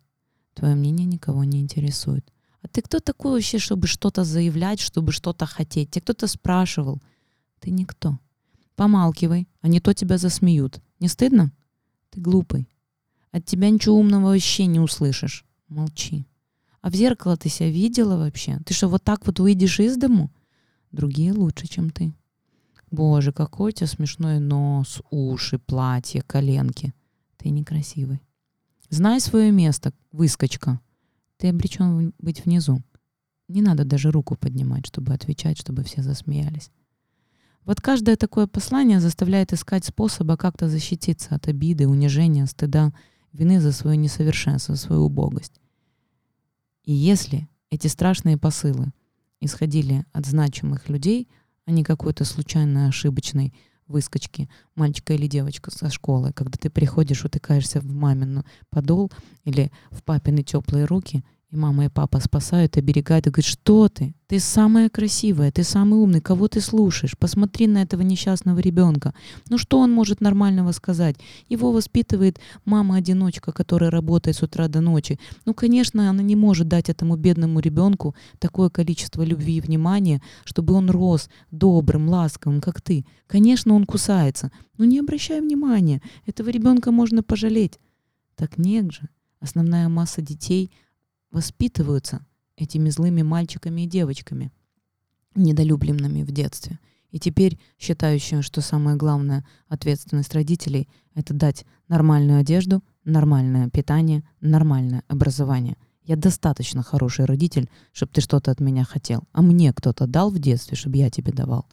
Твое 0.53 0.75
мнение 0.75 1.05
никого 1.05 1.43
не 1.43 1.59
интересует. 1.59 2.25
А 2.61 2.67
ты 2.67 2.81
кто 2.81 2.99
такой 2.99 3.33
вообще, 3.33 3.59
чтобы 3.59 3.87
что-то 3.87 4.23
заявлять, 4.23 4.79
чтобы 4.79 5.11
что-то 5.11 5.45
хотеть? 5.45 5.91
Тебя 5.91 6.01
кто-то 6.01 6.27
спрашивал. 6.27 7.01
Ты 7.59 7.71
никто. 7.71 8.19
Помалкивай, 8.75 9.47
а 9.61 9.67
не 9.67 9.79
то 9.79 9.93
тебя 9.93 10.17
засмеют. 10.17 10.81
Не 10.99 11.09
стыдно? 11.09 11.51
Ты 12.11 12.21
глупый. 12.21 12.69
От 13.31 13.45
тебя 13.45 13.69
ничего 13.69 13.97
умного 13.97 14.27
вообще 14.27 14.65
не 14.65 14.79
услышишь. 14.79 15.45
Молчи. 15.67 16.25
А 16.81 16.89
в 16.89 16.95
зеркало 16.95 17.35
ты 17.37 17.49
себя 17.49 17.69
видела 17.69 18.17
вообще? 18.17 18.59
Ты 18.65 18.73
что, 18.73 18.87
вот 18.87 19.03
так 19.03 19.25
вот 19.27 19.39
выйдешь 19.39 19.79
из 19.79 19.97
дому? 19.97 20.31
Другие 20.91 21.33
лучше, 21.33 21.67
чем 21.67 21.89
ты. 21.89 22.13
Боже, 22.91 23.31
какой 23.31 23.69
у 23.69 23.71
тебя 23.73 23.87
смешной 23.87 24.39
нос, 24.39 25.01
уши, 25.11 25.59
платье, 25.59 26.21
коленки. 26.21 26.93
Ты 27.37 27.49
некрасивый. 27.49 28.21
Знай 28.89 29.19
свое 29.19 29.51
место, 29.51 29.93
выскочка. 30.11 30.79
Ты 31.37 31.49
обречен 31.49 32.13
быть 32.17 32.43
внизу. 32.45 32.81
Не 33.47 33.61
надо 33.61 33.85
даже 33.85 34.11
руку 34.11 34.35
поднимать, 34.35 34.87
чтобы 34.87 35.13
отвечать, 35.13 35.57
чтобы 35.57 35.83
все 35.83 36.01
засмеялись. 36.01 36.71
Вот 37.65 37.81
каждое 37.81 38.15
такое 38.15 38.47
послание 38.47 38.99
заставляет 38.99 39.53
искать 39.53 39.85
способа 39.85 40.37
как-то 40.37 40.67
защититься 40.67 41.35
от 41.35 41.47
обиды, 41.47 41.87
унижения, 41.87 42.47
стыда, 42.47 42.91
вины 43.31 43.61
за 43.61 43.71
свое 43.71 43.95
несовершенство, 43.95 44.75
свою 44.75 45.03
убогость. 45.03 45.61
И 46.83 46.93
если 46.93 47.47
эти 47.69 47.87
страшные 47.87 48.37
посылы 48.37 48.91
исходили 49.39 50.05
от 50.11 50.25
значимых 50.25 50.89
людей, 50.89 51.27
а 51.69 51.71
не 51.71 51.83
какой-то 51.83 52.25
случайной 52.25 52.87
ошибочной 52.87 53.53
выскочки, 53.87 54.49
мальчика 54.73 55.13
или 55.13 55.27
девочка 55.27 55.69
со 55.69 55.91
школы, 55.91 56.33
когда 56.33 56.57
ты 56.57 56.71
приходишь, 56.71 57.23
утыкаешься 57.23 57.79
в 57.79 57.85
мамину 57.85 58.43
подол 58.71 59.11
или 59.43 59.71
в 59.91 60.01
папины 60.01 60.41
теплые 60.41 60.85
руки— 60.85 61.23
и 61.51 61.55
мама 61.55 61.85
и 61.85 61.89
папа 61.89 62.19
спасают, 62.19 62.77
оберегают 62.77 63.25
и 63.25 63.31
говорят, 63.31 63.45
что 63.45 63.89
ты? 63.89 64.13
Ты 64.27 64.39
самая 64.39 64.87
красивая, 64.87 65.51
ты 65.51 65.63
самый 65.63 65.99
умный, 65.99 66.21
кого 66.21 66.47
ты 66.47 66.61
слушаешь? 66.61 67.17
Посмотри 67.17 67.65
на 67.65 67.81
этого 67.81 68.03
несчастного 68.03 68.59
ребенка. 68.59 69.15
Ну 69.49 69.57
что 69.57 69.79
он 69.79 69.91
может 69.91 70.21
нормального 70.21 70.71
сказать? 70.73 71.15
Его 71.47 71.71
воспитывает 71.71 72.39
мама-одиночка, 72.65 73.51
которая 73.51 73.89
работает 73.89 74.37
с 74.37 74.43
утра 74.43 74.67
до 74.67 74.81
ночи. 74.81 75.19
Ну, 75.45 75.55
конечно, 75.55 76.07
она 76.07 76.21
не 76.21 76.35
может 76.35 76.67
дать 76.67 76.89
этому 76.89 77.15
бедному 77.15 77.59
ребенку 77.59 78.15
такое 78.37 78.69
количество 78.69 79.23
любви 79.23 79.57
и 79.57 79.61
внимания, 79.61 80.21
чтобы 80.43 80.75
он 80.75 80.91
рос 80.91 81.29
добрым, 81.49 82.09
ласковым, 82.09 82.61
как 82.61 82.79
ты. 82.79 83.07
Конечно, 83.25 83.73
он 83.73 83.85
кусается. 83.85 84.51
Но 84.77 84.85
не 84.85 84.99
обращай 84.99 85.41
внимания, 85.41 86.03
этого 86.27 86.49
ребенка 86.49 86.91
можно 86.91 87.23
пожалеть. 87.23 87.79
Так 88.35 88.59
нет 88.59 88.91
же. 88.91 89.09
Основная 89.41 89.89
масса 89.89 90.21
детей— 90.21 90.71
воспитываются 91.31 92.25
этими 92.55 92.89
злыми 92.89 93.21
мальчиками 93.21 93.81
и 93.81 93.87
девочками, 93.87 94.51
недолюбленными 95.35 96.23
в 96.23 96.31
детстве. 96.31 96.79
И 97.11 97.19
теперь 97.19 97.59
считающие, 97.79 98.41
что 98.41 98.61
самая 98.61 98.95
главная 98.95 99.45
ответственность 99.67 100.33
родителей— 100.33 100.87
это 101.15 101.33
дать 101.33 101.65
нормальную 101.87 102.39
одежду, 102.39 102.83
нормальное 103.03 103.69
питание, 103.69 104.23
нормальное 104.41 105.03
образование. 105.07 105.77
Я 106.03 106.15
достаточно 106.15 106.83
хороший 106.83 107.25
родитель, 107.25 107.69
чтобы 107.91 108.11
ты 108.13 108.21
что-то 108.21 108.51
от 108.51 108.59
меня 108.59 108.83
хотел. 108.83 109.23
А 109.31 109.41
мне 109.41 109.73
кто-то 109.73 110.07
дал 110.07 110.31
в 110.31 110.39
детстве, 110.39 110.75
чтобы 110.75 110.97
я 110.97 111.09
тебе 111.09 111.31
давал. 111.31 111.67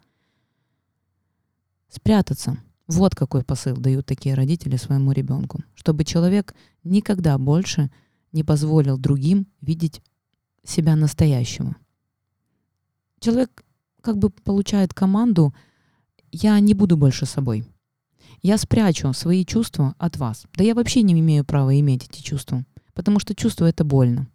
Спрятаться. 1.89 2.57
Вот 2.87 3.15
какой 3.15 3.43
посыл 3.43 3.75
дают 3.77 4.05
такие 4.05 4.35
родители 4.35 4.77
своему 4.77 5.11
ребенку. 5.11 5.63
Чтобы 5.75 6.03
человек 6.03 6.55
никогда 6.83 7.37
больше 7.37 7.83
не 7.83 7.89
позволил 8.43 8.97
другим 8.97 9.47
видеть 9.61 10.01
себя 10.63 10.95
настоящего. 10.95 11.75
Человек 13.19 13.63
как 14.01 14.17
бы 14.17 14.29
получает 14.29 14.93
команду 14.93 15.53
«я 16.31 16.59
не 16.59 16.73
буду 16.73 16.97
больше 16.97 17.25
собой». 17.25 17.65
Я 18.43 18.57
спрячу 18.57 19.13
свои 19.13 19.43
чувства 19.45 19.95
от 19.97 20.17
вас. 20.17 20.45
Да 20.55 20.63
я 20.63 20.75
вообще 20.75 21.01
не 21.01 21.19
имею 21.19 21.43
права 21.43 21.77
иметь 21.79 22.05
эти 22.05 22.21
чувства, 22.21 22.65
потому 22.93 23.19
что 23.19 23.33
чувство 23.33 23.65
это 23.65 23.83
больно. 23.83 24.27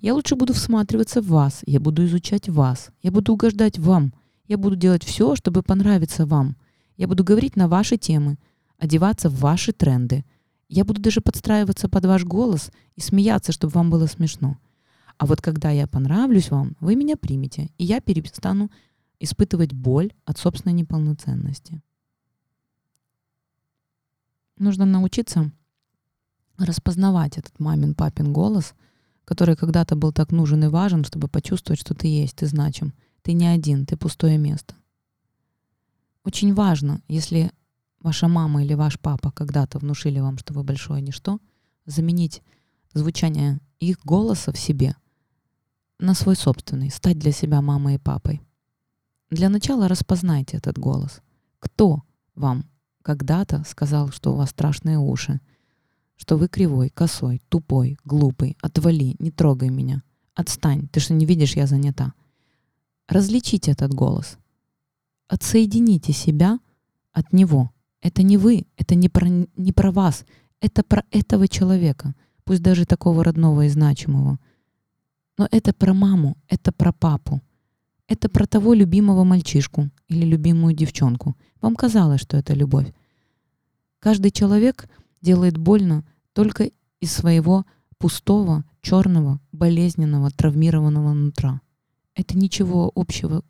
Я 0.00 0.14
лучше 0.14 0.34
буду 0.34 0.52
всматриваться 0.52 1.22
в 1.22 1.28
вас, 1.28 1.62
я 1.64 1.78
буду 1.78 2.04
изучать 2.06 2.48
вас, 2.48 2.90
я 3.02 3.12
буду 3.12 3.32
угождать 3.32 3.78
вам, 3.78 4.12
я 4.48 4.58
буду 4.58 4.74
делать 4.74 5.04
все, 5.04 5.36
чтобы 5.36 5.62
понравиться 5.62 6.26
вам. 6.26 6.56
Я 6.96 7.06
буду 7.06 7.22
говорить 7.22 7.56
на 7.56 7.68
ваши 7.68 7.96
темы, 7.96 8.38
одеваться 8.78 9.28
в 9.28 9.38
ваши 9.38 9.72
тренды– 9.72 10.24
я 10.68 10.84
буду 10.84 11.00
даже 11.00 11.20
подстраиваться 11.20 11.88
под 11.88 12.04
ваш 12.06 12.24
голос 12.24 12.70
и 12.96 13.00
смеяться, 13.00 13.52
чтобы 13.52 13.72
вам 13.72 13.90
было 13.90 14.06
смешно. 14.06 14.58
А 15.18 15.26
вот 15.26 15.40
когда 15.40 15.70
я 15.70 15.86
понравлюсь 15.86 16.50
вам, 16.50 16.76
вы 16.80 16.96
меня 16.96 17.16
примете, 17.16 17.70
и 17.78 17.84
я 17.84 18.00
перестану 18.00 18.70
испытывать 19.18 19.72
боль 19.72 20.12
от 20.24 20.38
собственной 20.38 20.74
неполноценности. 20.74 21.82
Нужно 24.58 24.84
научиться 24.84 25.50
распознавать 26.58 27.38
этот 27.38 27.58
мамин, 27.60 27.94
папин 27.94 28.32
голос, 28.32 28.74
который 29.24 29.56
когда-то 29.56 29.96
был 29.96 30.12
так 30.12 30.32
нужен 30.32 30.64
и 30.64 30.68
важен, 30.68 31.04
чтобы 31.04 31.28
почувствовать, 31.28 31.80
что 31.80 31.94
ты 31.94 32.08
есть, 32.08 32.36
ты 32.36 32.46
значим. 32.46 32.94
Ты 33.22 33.32
не 33.32 33.46
один, 33.46 33.86
ты 33.86 33.96
пустое 33.96 34.38
место. 34.38 34.74
Очень 36.24 36.54
важно, 36.54 37.02
если 37.08 37.50
ваша 38.06 38.28
мама 38.28 38.62
или 38.62 38.74
ваш 38.74 39.00
папа 39.00 39.32
когда-то 39.32 39.78
внушили 39.78 40.20
вам, 40.20 40.38
что 40.38 40.54
вы 40.54 40.62
большое 40.62 41.02
ничто, 41.02 41.40
заменить 41.86 42.40
звучание 42.94 43.58
их 43.80 43.98
голоса 44.04 44.52
в 44.52 44.58
себе 44.58 44.94
на 45.98 46.14
свой 46.14 46.36
собственный, 46.36 46.90
стать 46.90 47.18
для 47.18 47.32
себя 47.32 47.60
мамой 47.60 47.96
и 47.96 47.98
папой. 47.98 48.40
Для 49.30 49.48
начала 49.48 49.88
распознайте 49.88 50.56
этот 50.56 50.78
голос. 50.78 51.20
Кто 51.58 52.04
вам 52.36 52.64
когда-то 53.02 53.64
сказал, 53.66 54.10
что 54.12 54.32
у 54.32 54.36
вас 54.36 54.50
страшные 54.50 54.98
уши, 54.98 55.40
что 56.16 56.36
вы 56.36 56.46
кривой, 56.46 56.90
косой, 56.90 57.42
тупой, 57.48 57.98
глупый, 58.04 58.56
отвали, 58.62 59.16
не 59.18 59.32
трогай 59.32 59.68
меня, 59.68 60.04
отстань, 60.34 60.86
ты 60.92 61.00
что 61.00 61.12
не 61.12 61.26
видишь, 61.26 61.56
я 61.56 61.66
занята. 61.66 62.12
Различите 63.08 63.72
этот 63.72 63.92
голос. 63.92 64.38
Отсоедините 65.26 66.12
себя 66.12 66.60
от 67.12 67.32
него. 67.32 67.72
Это 68.00 68.22
не 68.22 68.36
вы, 68.36 68.66
это 68.76 68.94
не 68.94 69.08
про, 69.08 69.26
не 69.28 69.72
про 69.72 69.90
вас, 69.90 70.24
это 70.60 70.82
про 70.82 71.04
этого 71.10 71.48
человека, 71.48 72.14
пусть 72.44 72.62
даже 72.62 72.86
такого 72.86 73.24
родного 73.24 73.64
и 73.64 73.68
значимого. 73.68 74.38
Но 75.38 75.48
это 75.50 75.72
про 75.72 75.92
маму, 75.92 76.36
это 76.48 76.72
про 76.72 76.92
папу. 76.92 77.42
Это 78.08 78.28
про 78.28 78.46
того 78.46 78.72
любимого 78.72 79.24
мальчишку 79.24 79.90
или 80.06 80.24
любимую 80.24 80.74
девчонку. 80.74 81.36
Вам 81.60 81.74
казалось, 81.74 82.20
что 82.20 82.36
это 82.36 82.54
любовь. 82.54 82.92
Каждый 83.98 84.30
человек 84.30 84.88
делает 85.20 85.56
больно 85.56 86.04
только 86.32 86.70
из 87.00 87.12
своего 87.12 87.66
пустого, 87.98 88.64
черного, 88.80 89.40
болезненного, 89.50 90.30
травмированного 90.30 91.12
нутра. 91.12 91.60
Это 92.14 92.38
ничего 92.38 92.92
общего 92.94 93.42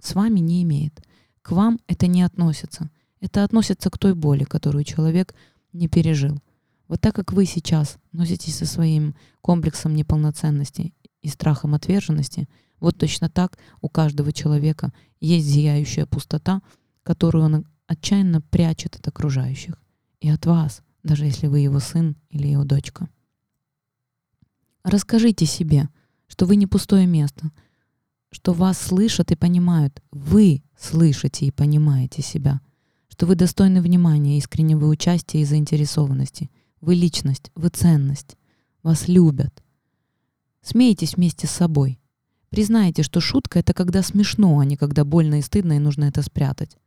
с 0.00 0.14
вами 0.14 0.40
не 0.40 0.62
имеет. 0.62 1.00
К 1.40 1.52
вам 1.52 1.80
это 1.86 2.06
не 2.06 2.22
относится. 2.22 2.90
Это 3.22 3.44
относится 3.44 3.88
к 3.88 3.98
той 3.98 4.14
боли, 4.14 4.42
которую 4.42 4.82
человек 4.82 5.32
не 5.72 5.86
пережил. 5.86 6.42
Вот 6.88 7.00
так 7.00 7.14
как 7.14 7.32
вы 7.32 7.46
сейчас 7.46 7.98
носитесь 8.10 8.56
со 8.56 8.66
своим 8.66 9.14
комплексом 9.40 9.94
неполноценности 9.94 10.92
и 11.20 11.28
страхом 11.28 11.74
отверженности, 11.74 12.48
вот 12.80 12.98
точно 12.98 13.30
так 13.30 13.58
у 13.80 13.88
каждого 13.88 14.32
человека 14.32 14.92
есть 15.20 15.46
зияющая 15.46 16.04
пустота, 16.04 16.62
которую 17.04 17.44
он 17.44 17.66
отчаянно 17.86 18.40
прячет 18.40 18.96
от 18.96 19.06
окружающих 19.06 19.80
и 20.20 20.28
от 20.28 20.44
вас, 20.44 20.82
даже 21.04 21.24
если 21.24 21.46
вы 21.46 21.60
его 21.60 21.78
сын 21.78 22.16
или 22.28 22.48
его 22.48 22.64
дочка. 22.64 23.08
Расскажите 24.82 25.46
себе, 25.46 25.88
что 26.26 26.44
вы 26.44 26.56
не 26.56 26.66
пустое 26.66 27.06
место, 27.06 27.52
что 28.32 28.52
вас 28.52 28.78
слышат 28.78 29.30
и 29.30 29.36
понимают. 29.36 30.02
Вы 30.10 30.64
слышите 30.76 31.46
и 31.46 31.52
понимаете 31.52 32.20
себя, 32.20 32.60
что 33.12 33.26
вы 33.26 33.34
достойны 33.34 33.82
внимания, 33.82 34.38
искреннего 34.38 34.86
участия 34.86 35.42
и 35.42 35.44
заинтересованности. 35.44 36.50
Вы 36.80 36.94
личность, 36.94 37.50
вы 37.54 37.68
ценность. 37.68 38.38
Вас 38.82 39.06
любят. 39.06 39.62
Смейтесь 40.62 41.16
вместе 41.16 41.46
с 41.46 41.50
собой. 41.50 42.00
Признайте, 42.48 43.02
что 43.02 43.20
шутка— 43.20 43.58
это 43.60 43.74
когда 43.74 44.02
смешно, 44.02 44.58
а 44.58 44.64
не 44.64 44.78
когда 44.78 45.04
больно 45.04 45.40
и 45.40 45.42
стыдно, 45.42 45.74
и 45.74 45.78
нужно 45.78 46.04
это 46.04 46.22
спрятать. 46.22 46.78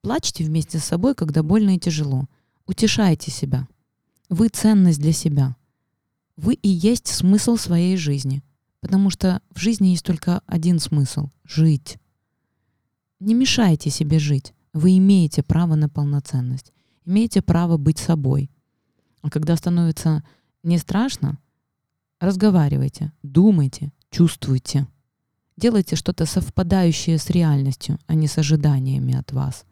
Плачьте 0.00 0.44
вместе 0.44 0.78
с 0.78 0.84
собой, 0.84 1.14
когда 1.14 1.42
больно 1.42 1.76
и 1.76 1.78
тяжело. 1.78 2.24
Утешайте 2.64 3.30
себя. 3.30 3.68
Вы 4.30 4.48
ценность 4.48 4.98
для 4.98 5.12
себя. 5.12 5.56
Вы 6.38 6.54
и 6.54 6.70
есть 6.70 7.06
смысл 7.08 7.56
своей 7.56 7.98
жизни. 7.98 8.42
Потому 8.80 9.10
что 9.10 9.42
в 9.50 9.60
жизни 9.60 9.88
есть 9.88 10.06
только 10.06 10.40
один 10.46 10.78
смысл— 10.78 11.28
жить. 11.44 11.98
Не 13.20 13.34
мешайте 13.34 13.90
себе 13.90 14.18
жить. 14.18 14.54
Вы 14.72 14.98
имеете 14.98 15.42
право 15.42 15.74
на 15.74 15.88
полноценность. 15.88 16.72
Имеете 17.04 17.42
право 17.42 17.76
быть 17.76 17.98
собой. 17.98 18.50
А 19.22 19.30
когда 19.30 19.56
становится 19.56 20.22
не 20.62 20.78
страшно, 20.78 21.38
разговаривайте, 22.20 23.12
думайте, 23.22 23.92
чувствуйте. 24.10 24.86
Делайте 25.56 25.96
что-то 25.96 26.24
совпадающее 26.24 27.18
с 27.18 27.30
реальностью, 27.30 27.98
а 28.06 28.14
не 28.14 28.28
с 28.28 28.38
ожиданиями 28.38 29.14
от 29.14 29.32
вас. 29.32 29.64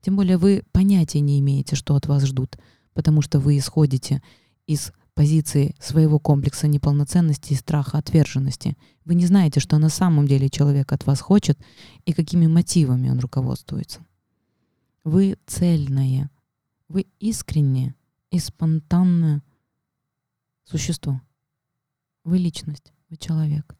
Тем 0.00 0.16
более 0.16 0.38
вы 0.38 0.62
понятия 0.72 1.20
не 1.20 1.40
имеете, 1.40 1.74
что 1.74 1.96
от 1.96 2.06
вас 2.06 2.24
ждут, 2.24 2.56
потому 2.94 3.22
что 3.22 3.40
вы 3.40 3.58
исходите 3.58 4.22
из 4.66 4.92
позиции 5.14 5.74
своего 5.80 6.18
комплекса 6.18 6.68
неполноценности 6.68 7.54
и 7.54 7.56
страха 7.56 7.98
отверженности. 7.98 8.76
Вы 9.04 9.14
не 9.14 9.26
знаете, 9.26 9.60
что 9.60 9.78
на 9.78 9.88
самом 9.88 10.28
деле 10.28 10.48
человек 10.48 10.92
от 10.92 11.06
вас 11.06 11.20
хочет 11.20 11.58
и 12.04 12.12
какими 12.12 12.46
мотивами 12.46 13.08
он 13.08 13.18
руководствуется. 13.18 14.00
Вы 15.06 15.38
цельное, 15.46 16.32
вы 16.88 17.06
искреннее 17.20 17.94
и 18.32 18.40
спонтанное 18.40 19.40
существо. 20.64 21.20
Вы 22.24 22.38
личность. 22.38 22.92
Вы 23.08 23.16
человек. 23.16 23.76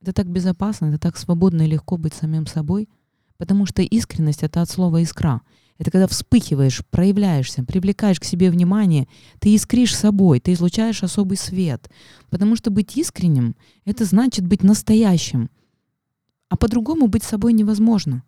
Это 0.00 0.14
так 0.14 0.26
безопасно, 0.26 0.86
это 0.86 0.98
так 0.98 1.18
свободно 1.18 1.60
и 1.60 1.66
легко 1.66 1.98
быть 1.98 2.14
самим 2.14 2.46
собой, 2.46 2.88
потому 3.36 3.66
что 3.66 3.82
искренность— 3.82 4.42
это 4.42 4.62
от 4.62 4.70
слова 4.70 5.02
«искра». 5.02 5.42
Это 5.76 5.90
когда 5.90 6.08
вспыхиваешь, 6.08 6.82
проявляешься, 6.86 7.62
привлекаешь 7.62 8.18
к 8.18 8.24
себе 8.24 8.50
внимание, 8.50 9.06
ты 9.40 9.54
искришь 9.54 9.94
собой, 9.94 10.40
ты 10.40 10.54
излучаешь 10.54 11.02
особый 11.02 11.36
свет. 11.36 11.90
Потому 12.30 12.56
что 12.56 12.70
быть 12.70 12.96
искренним— 12.96 13.54
это 13.84 14.06
значит 14.06 14.46
быть 14.46 14.62
настоящим. 14.62 15.50
А 16.48 16.56
по-другому 16.56 17.08
быть 17.08 17.22
собой 17.22 17.52
невозможно. 17.52 18.24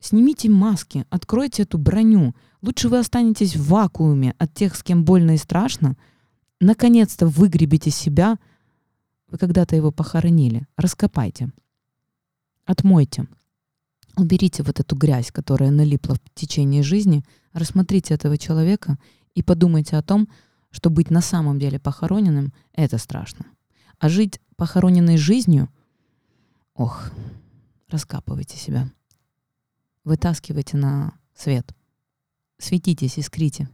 Снимите 0.00 0.48
маски, 0.48 1.04
откройте 1.10 1.62
эту 1.62 1.78
броню. 1.78 2.34
Лучше 2.62 2.88
вы 2.88 2.98
останетесь 2.98 3.56
в 3.56 3.68
вакууме 3.68 4.34
от 4.38 4.52
тех, 4.54 4.74
с 4.74 4.82
кем 4.82 5.04
больно 5.04 5.32
и 5.32 5.36
страшно. 5.36 5.96
Наконец-то 6.60 7.26
выгребите 7.26 7.90
себя— 7.90 8.38
вы 9.30 9.38
когда-то 9.38 9.76
его 9.76 9.92
похоронили. 9.92 10.66
Раскопайте. 10.76 11.52
Отмойте. 12.64 13.28
Уберите 14.16 14.62
вот 14.62 14.80
эту 14.80 14.96
грязь, 14.96 15.30
которая 15.30 15.70
налипла 15.70 16.16
в 16.16 16.20
течение 16.34 16.82
жизни. 16.82 17.24
Рассмотрите 17.52 18.14
этого 18.14 18.36
человека 18.36 18.98
и 19.34 19.42
подумайте 19.42 19.96
о 19.96 20.02
том, 20.02 20.28
что 20.70 20.90
быть 20.90 21.10
на 21.10 21.20
самом 21.20 21.58
деле 21.58 21.78
похороненным— 21.78 22.52
это 22.72 22.98
страшно. 22.98 23.46
А 23.98 24.08
жить 24.08 24.40
похороненной 24.56 25.16
жизнью— 25.16 25.68
ох, 26.74 27.10
раскапывайте 27.88 28.56
себя. 28.56 28.90
Вытаскивайте 30.04 30.76
на 30.76 31.14
свет. 31.34 31.74
Светитесь, 32.58 33.18
искрите. 33.18 33.68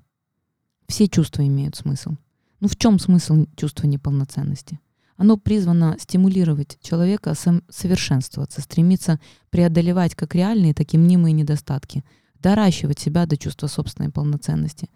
Все 0.88 1.08
чувства 1.08 1.46
имеют 1.46 1.76
смысл. 1.76 2.16
Ну 2.60 2.68
в 2.68 2.76
чем 2.76 2.98
смысл 2.98 3.46
чувства 3.56 3.86
неполноценности? 3.86 4.80
Оно 5.16 5.36
призвано 5.36 5.96
стимулировать 5.98 6.78
человека 6.82 7.34
совершенствоваться, 7.34 8.60
стремиться 8.60 9.18
преодолевать 9.50 10.14
как 10.14 10.34
реальные, 10.34 10.74
так 10.74 10.92
и 10.92 10.98
мнимые 10.98 11.32
недостатки, 11.32 12.04
доращивать 12.34 12.98
себя 12.98 13.26
до 13.26 13.36
чувства 13.36 13.66
собственной 13.66 14.10
полноценности. 14.10 14.90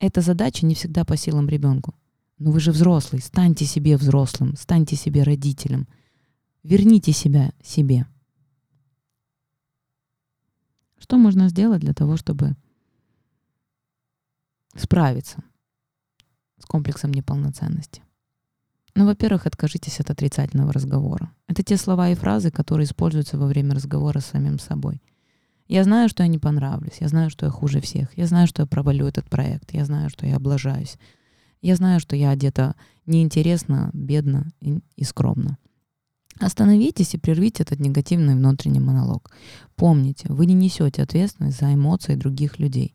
Эта 0.00 0.20
задача 0.20 0.66
не 0.66 0.74
всегда 0.74 1.04
по 1.04 1.16
силам 1.16 1.48
ребенку. 1.48 1.94
Но 2.38 2.52
вы 2.52 2.60
же 2.60 2.72
взрослый, 2.72 3.20
станьте 3.20 3.64
себе 3.64 3.96
взрослым, 3.96 4.54
станьте 4.56 4.96
себе 4.96 5.22
родителем. 5.22 5.88
Верните 6.62 7.12
себя 7.12 7.52
себе. 7.62 8.06
Что 11.08 11.16
можно 11.16 11.48
сделать 11.48 11.80
для 11.80 11.94
того, 11.94 12.18
чтобы 12.18 12.54
справиться 14.74 15.42
с 16.58 16.66
комплексом 16.66 17.12
неполноценности? 17.12 18.02
Ну, 18.94 19.06
во-первых, 19.06 19.46
откажитесь 19.46 20.00
от 20.00 20.10
отрицательного 20.10 20.70
разговора. 20.70 21.32
Это 21.46 21.62
те 21.62 21.78
слова 21.78 22.10
и 22.10 22.14
фразы, 22.14 22.50
которые 22.50 22.84
используются 22.84 23.38
во 23.38 23.46
время 23.46 23.74
разговора 23.74 24.20
с 24.20 24.26
самим 24.26 24.58
собой. 24.58 25.00
Я 25.66 25.82
знаю, 25.82 26.10
что 26.10 26.24
я 26.24 26.28
не 26.28 26.38
понравлюсь, 26.38 26.98
я 27.00 27.08
знаю, 27.08 27.30
что 27.30 27.46
я 27.46 27.52
хуже 27.52 27.80
всех, 27.80 28.14
я 28.18 28.26
знаю, 28.26 28.46
что 28.46 28.60
я 28.60 28.66
провалю 28.66 29.06
этот 29.06 29.30
проект, 29.30 29.72
я 29.72 29.86
знаю, 29.86 30.10
что 30.10 30.26
я 30.26 30.36
облажаюсь, 30.36 30.98
я 31.62 31.74
знаю, 31.74 32.00
что 32.00 32.16
я 32.16 32.28
одета 32.28 32.74
неинтересно, 33.06 33.88
бедно 33.94 34.52
и, 34.60 34.80
и 34.96 35.04
скромно. 35.04 35.56
Остановитесь 36.40 37.14
и 37.14 37.18
прервите 37.18 37.64
этот 37.64 37.80
негативный 37.80 38.34
внутренний 38.34 38.80
монолог. 38.80 39.30
Помните, 39.74 40.26
вы 40.28 40.46
не 40.46 40.54
несете 40.54 41.02
ответственность 41.02 41.58
за 41.58 41.74
эмоции 41.74 42.14
других 42.14 42.58
людей. 42.58 42.94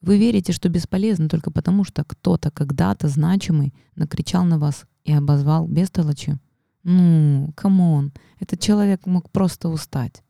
Вы 0.00 0.18
верите, 0.18 0.52
что 0.52 0.68
бесполезно 0.68 1.28
только 1.28 1.50
потому, 1.50 1.84
что 1.84 2.04
кто-то 2.04 2.50
когда-то 2.50 3.08
значимый 3.08 3.74
накричал 3.96 4.44
на 4.44 4.58
вас 4.58 4.84
и 5.04 5.12
обозвал 5.12 5.66
бестолочью? 5.66 6.40
Ну, 6.82 7.50
come 7.54 7.87
on, 7.87 8.12
этот 8.38 8.60
человек 8.60 9.06
мог 9.06 9.30
просто 9.30 9.68
устать. 9.68 10.22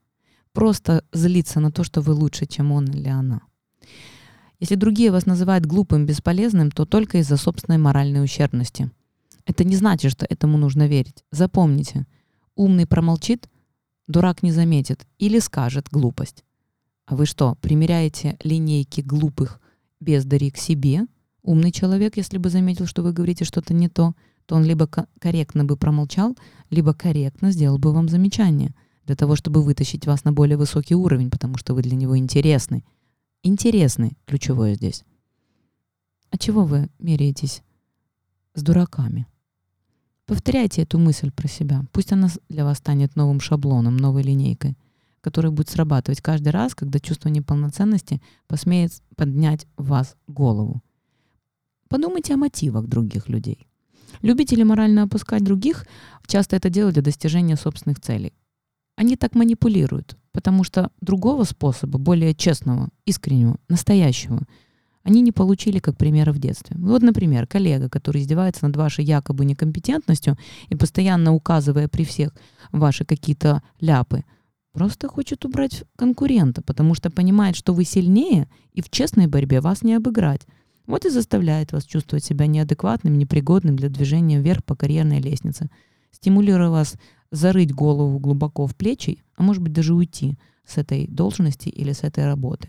Просто 0.53 1.05
злиться 1.13 1.59
на 1.59 1.73
то, 1.73 1.83
что 1.83 2.01
вы 2.01 2.13
лучше, 2.13 2.47
чем 2.47 2.71
он 2.71 2.85
или 2.87 3.09
она. 3.09 3.41
Если 4.61 4.77
другие 4.77 5.11
вас 5.11 5.27
называют 5.27 5.67
глупым, 5.67 6.07
бесполезным, 6.07 6.71
то 6.71 6.87
только 6.87 7.19
из-за 7.19 7.37
собственной 7.37 7.79
моральной 7.79 8.23
ущербности. 8.23 8.91
Это 9.47 9.65
не 9.65 9.77
значит, 9.77 10.13
что 10.13 10.27
этому 10.29 10.59
нужно 10.59 10.87
верить. 10.87 11.25
Запомните, 11.31 12.07
умный 12.55 12.87
промолчит, 12.87 13.49
дурак 14.07 14.43
не 14.43 14.53
заметит 14.53 15.07
или 15.19 15.39
скажет 15.39 15.89
глупость. 15.91 16.45
А 17.07 17.17
вы 17.17 17.27
что, 17.27 17.57
примеряете 17.57 18.39
линейки 18.43 19.03
глупых 19.03 19.61
бездари 20.01 20.51
к 20.51 20.57
себе, 20.57 21.07
умный 21.43 21.71
человек, 21.71 22.17
если 22.17 22.39
бы 22.39 22.49
заметил, 22.49 22.87
что 22.87 23.03
вы 23.03 23.13
говорите 23.13 23.45
что-то 23.45 23.75
не 23.75 23.89
то, 23.89 24.15
то 24.47 24.57
он 24.57 24.65
либо 24.65 24.89
корректно 25.19 25.65
бы 25.65 25.77
промолчал, 25.77 26.37
либо 26.71 26.95
корректно 26.95 27.51
сделал 27.51 27.79
бы 27.79 27.93
вам 27.93 28.09
замечание 28.09 28.75
для 29.05 29.17
того, 29.17 29.37
чтобы 29.37 29.63
вытащить 29.63 30.07
вас 30.07 30.25
на 30.25 30.33
более 30.33 30.57
высокий 30.57 30.95
уровень, 30.95 31.31
потому 31.31 31.59
что 31.59 31.75
вы 31.75 31.83
для 31.83 31.97
него 31.97 32.17
интересны. 32.17 32.85
Интересны– 33.43 34.17
ключевое 34.27 34.75
здесь. 34.75 35.05
А 36.31 36.39
чего 36.39 36.65
вы 36.65 36.89
меряетесь 36.99 37.63
с 38.55 38.63
дураками? 38.63 39.27
Повторяйте 40.27 40.83
эту 40.83 40.99
мысль 40.99 41.31
про 41.31 41.49
себя. 41.49 41.85
Пусть 41.93 42.13
она 42.13 42.29
для 42.49 42.65
вас 42.65 42.79
станет 42.79 43.15
новым 43.15 43.41
шаблоном, 43.41 43.97
новой 43.99 44.23
линейкой, 44.23 44.77
которая 45.21 45.53
будет 45.53 45.69
срабатывать 45.69 46.23
каждый 46.23 46.49
раз, 46.49 46.75
когда 46.75 46.99
чувство 46.99 47.29
неполноценности 47.29 48.23
посмеет 48.47 48.93
поднять 49.17 49.67
в 49.77 49.89
вас 49.89 50.17
голову. 50.27 50.83
Подумайте 51.89 52.35
о 52.35 52.39
мотивах 52.39 52.87
других 52.87 53.29
людей. 53.29 53.67
Любители 54.23 54.63
морально 54.63 55.03
опускать 55.03 55.45
других 55.45 55.87
часто 56.27 56.57
это 56.57 56.71
делают 56.71 56.95
для 56.95 57.03
достижения 57.03 57.57
собственных 57.57 58.01
целей. 58.01 58.33
Они 58.97 59.17
так 59.17 59.35
манипулируют, 59.35 60.17
потому 60.33 60.65
что 60.65 60.91
другого 61.01 61.45
способа, 61.45 61.99
более 61.99 62.35
честного, 62.35 62.89
искреннего, 63.05 63.59
настоящего, 63.69 64.47
они 65.05 65.21
не 65.21 65.33
получили 65.33 65.79
как 65.79 65.97
примера 65.97 66.33
в 66.33 66.39
детстве. 66.39 66.77
Вот, 66.79 67.03
например, 67.03 67.47
коллега, 67.47 67.89
который 67.89 68.23
издевается 68.23 68.67
над 68.67 68.77
вашей 68.77 69.05
якобы 69.05 69.45
некомпетентностью 69.45 70.37
и 70.71 70.75
постоянно 70.75 71.35
указывая 71.35 71.89
при 71.89 72.05
всех 72.05 72.33
ваши 72.73 73.05
какие-то 73.05 73.63
ляпы, 73.81 74.25
просто 74.73 75.09
хочет 75.09 75.45
убрать 75.45 75.85
конкурента, 75.97 76.63
потому 76.63 76.95
что 76.95 77.11
понимает, 77.11 77.55
что 77.55 77.75
вы 77.75 77.85
сильнее, 77.85 78.49
и 78.73 78.81
в 78.81 78.89
честной 78.91 79.27
борьбе 79.27 79.61
вас 79.61 79.83
не 79.83 79.95
обыграть. 79.95 80.47
Вот 80.87 81.05
и 81.05 81.11
заставляет 81.11 81.73
вас 81.73 81.85
чувствовать 81.85 82.25
себя 82.25 82.47
неадекватным, 82.47 83.17
непригодным 83.17 83.77
для 83.77 83.91
движения 83.91 84.41
вверх 84.41 84.65
по 84.65 84.75
карьерной 84.75 85.21
лестнице, 85.21 85.69
стимулируя 86.13 86.71
вас 86.71 86.97
зарыть 87.31 87.75
голову 87.75 88.19
глубоко 88.19 88.67
в 88.67 88.75
плечи, 88.75 89.23
а 89.37 89.43
может 89.43 89.63
быть 89.63 89.73
даже 89.73 89.95
уйти 89.95 90.39
с 90.67 90.79
этой 90.79 91.07
должности 91.09 91.69
или 91.69 91.93
с 91.93 92.05
этой 92.05 92.25
работы. 92.25 92.69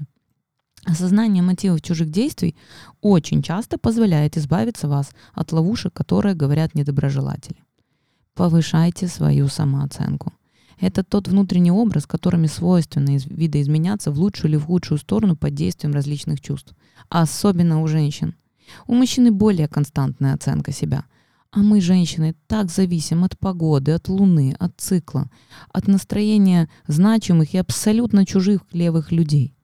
Осознание 0.86 1.42
мотивов 1.42 1.82
чужих 1.82 2.12
действий 2.12 2.56
очень 3.02 3.42
часто 3.42 3.80
позволяет 3.80 4.38
избавиться 4.38 4.88
вас 4.88 5.12
от 5.34 5.52
ловушек, 5.52 5.94
которые 5.94 6.36
говорят 6.36 6.76
недоброжелатели. 6.76 7.58
Повышайте 8.36 9.08
свою 9.08 9.48
самооценку. 9.48 10.34
Это 10.80 11.04
тот 11.04 11.28
внутренний 11.28 11.72
образ, 11.72 12.06
которыми 12.06 12.48
свойственно 12.48 13.18
видоизменяться 13.18 14.12
в 14.12 14.20
лучшую 14.20 14.52
или 14.52 14.58
в 14.58 14.66
худшую 14.66 15.00
сторону 15.00 15.36
под 15.36 15.56
действием 15.56 15.94
различных 15.94 16.40
чувств. 16.42 16.74
особенно 17.10 17.82
у 17.82 17.88
женщин. 17.88 18.36
У 18.88 18.94
мужчины 18.94 19.32
более 19.32 19.68
константная 19.68 20.34
оценка 20.34 20.72
себя. 20.72 21.06
А 21.52 21.60
мы, 21.60 21.82
женщины, 21.82 22.36
так 22.48 22.70
зависим 22.70 23.24
от 23.24 23.40
погоды, 23.40 23.94
от 23.94 24.10
луны, 24.10 24.56
от 24.60 24.74
цикла, 24.78 25.30
от 25.72 25.88
настроения 25.88 26.68
значимых 26.88 27.54
и 27.54 27.58
абсолютно 27.58 28.26
чужих 28.26 28.62
левых 28.72 29.12
людей. 29.12 29.55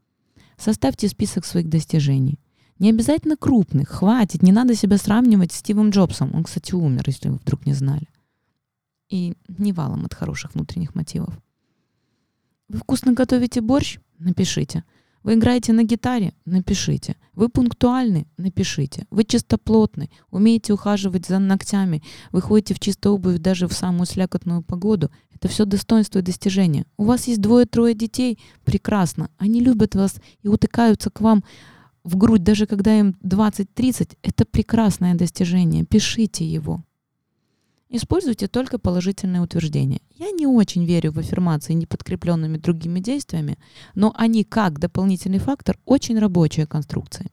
Составьте 0.61 1.07
список 1.07 1.43
своих 1.43 1.69
достижений. 1.69 2.39
Не 2.77 2.91
обязательно 2.91 3.35
крупных, 3.35 3.89
хватит, 3.89 4.43
не 4.43 4.51
надо 4.51 4.75
себя 4.75 4.97
сравнивать 4.97 5.51
с 5.51 5.55
Стивом 5.55 5.89
Джобсом. 5.89 6.35
Он, 6.35 6.43
кстати, 6.43 6.75
умер, 6.75 7.01
если 7.07 7.29
вы 7.29 7.37
вдруг 7.37 7.65
не 7.65 7.73
знали. 7.73 8.07
И 9.09 9.33
не 9.47 9.73
валом 9.73 10.05
от 10.05 10.13
хороших 10.13 10.53
внутренних 10.53 10.93
мотивов. 10.93 11.33
Вы 12.67 12.77
вкусно 12.77 13.13
готовите 13.13 13.59
борщ? 13.61 13.97
Напишите. 14.19 14.83
Вы 15.23 15.35
играете 15.35 15.73
на 15.73 15.83
гитаре? 15.83 16.33
Напишите. 16.45 17.15
Вы 17.33 17.49
пунктуальны? 17.49 18.27
Напишите. 18.37 19.05
Вы 19.11 19.23
чистоплотны, 19.23 20.09
умеете 20.31 20.73
ухаживать 20.73 21.27
за 21.27 21.39
ногтями, 21.39 22.03
вы 22.31 22.41
ходите 22.41 22.73
в 22.73 22.79
чистой 22.79 23.11
обувь 23.11 23.39
даже 23.39 23.67
в 23.67 23.73
самую 23.73 24.05
слякотную 24.05 24.63
погоду. 24.63 25.11
Это 25.33 25.47
все 25.47 25.65
достоинство 25.65 26.19
и 26.19 26.23
достижения. 26.23 26.85
У 26.97 27.05
вас 27.05 27.27
есть 27.27 27.41
двое-трое 27.41 27.95
детей? 27.95 28.39
Прекрасно. 28.63 29.29
Они 29.37 29.59
любят 29.59 29.95
вас 29.95 30.15
и 30.43 30.47
утыкаются 30.47 31.09
к 31.09 31.21
вам 31.21 31.43
в 32.03 32.17
грудь, 32.17 32.43
даже 32.43 32.65
когда 32.65 32.99
им 32.99 33.15
20-30. 33.23 34.17
Это 34.21 34.45
прекрасное 34.45 35.15
достижение. 35.15 35.85
Пишите 35.85 36.45
его. 36.45 36.83
Используйте 37.93 38.47
только 38.47 38.79
положительные 38.79 39.41
утверждения. 39.41 39.99
Я 40.15 40.31
не 40.31 40.47
очень 40.47 40.85
верю 40.85 41.11
в 41.11 41.19
аффирмации, 41.19 41.73
не 41.73 41.85
подкрепленными 41.85 42.57
другими 42.57 43.01
действиями, 43.01 43.57
но 43.95 44.13
они 44.15 44.45
как 44.45 44.79
дополнительный 44.79 45.39
фактор 45.39 45.77
очень 45.83 46.17
рабочие 46.17 46.65
конструкции. 46.65 47.27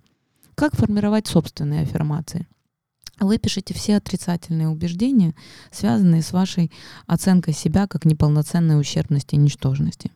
Как 0.57 0.75
формировать 0.75 1.29
собственные 1.29 1.83
аффирмации? 1.83 2.49
Вы 3.21 3.39
пишете 3.39 3.73
все 3.73 3.97
отрицательные 3.97 4.69
убеждения, 4.69 5.37
связанные 5.71 6.23
с 6.23 6.33
вашей 6.33 6.73
оценкой 7.07 7.55
себя 7.55 7.87
как 7.87 8.05
неполноценной 8.05 8.81
ущербности 8.81 9.37
и 9.37 9.39
ничтожности. 9.39 10.11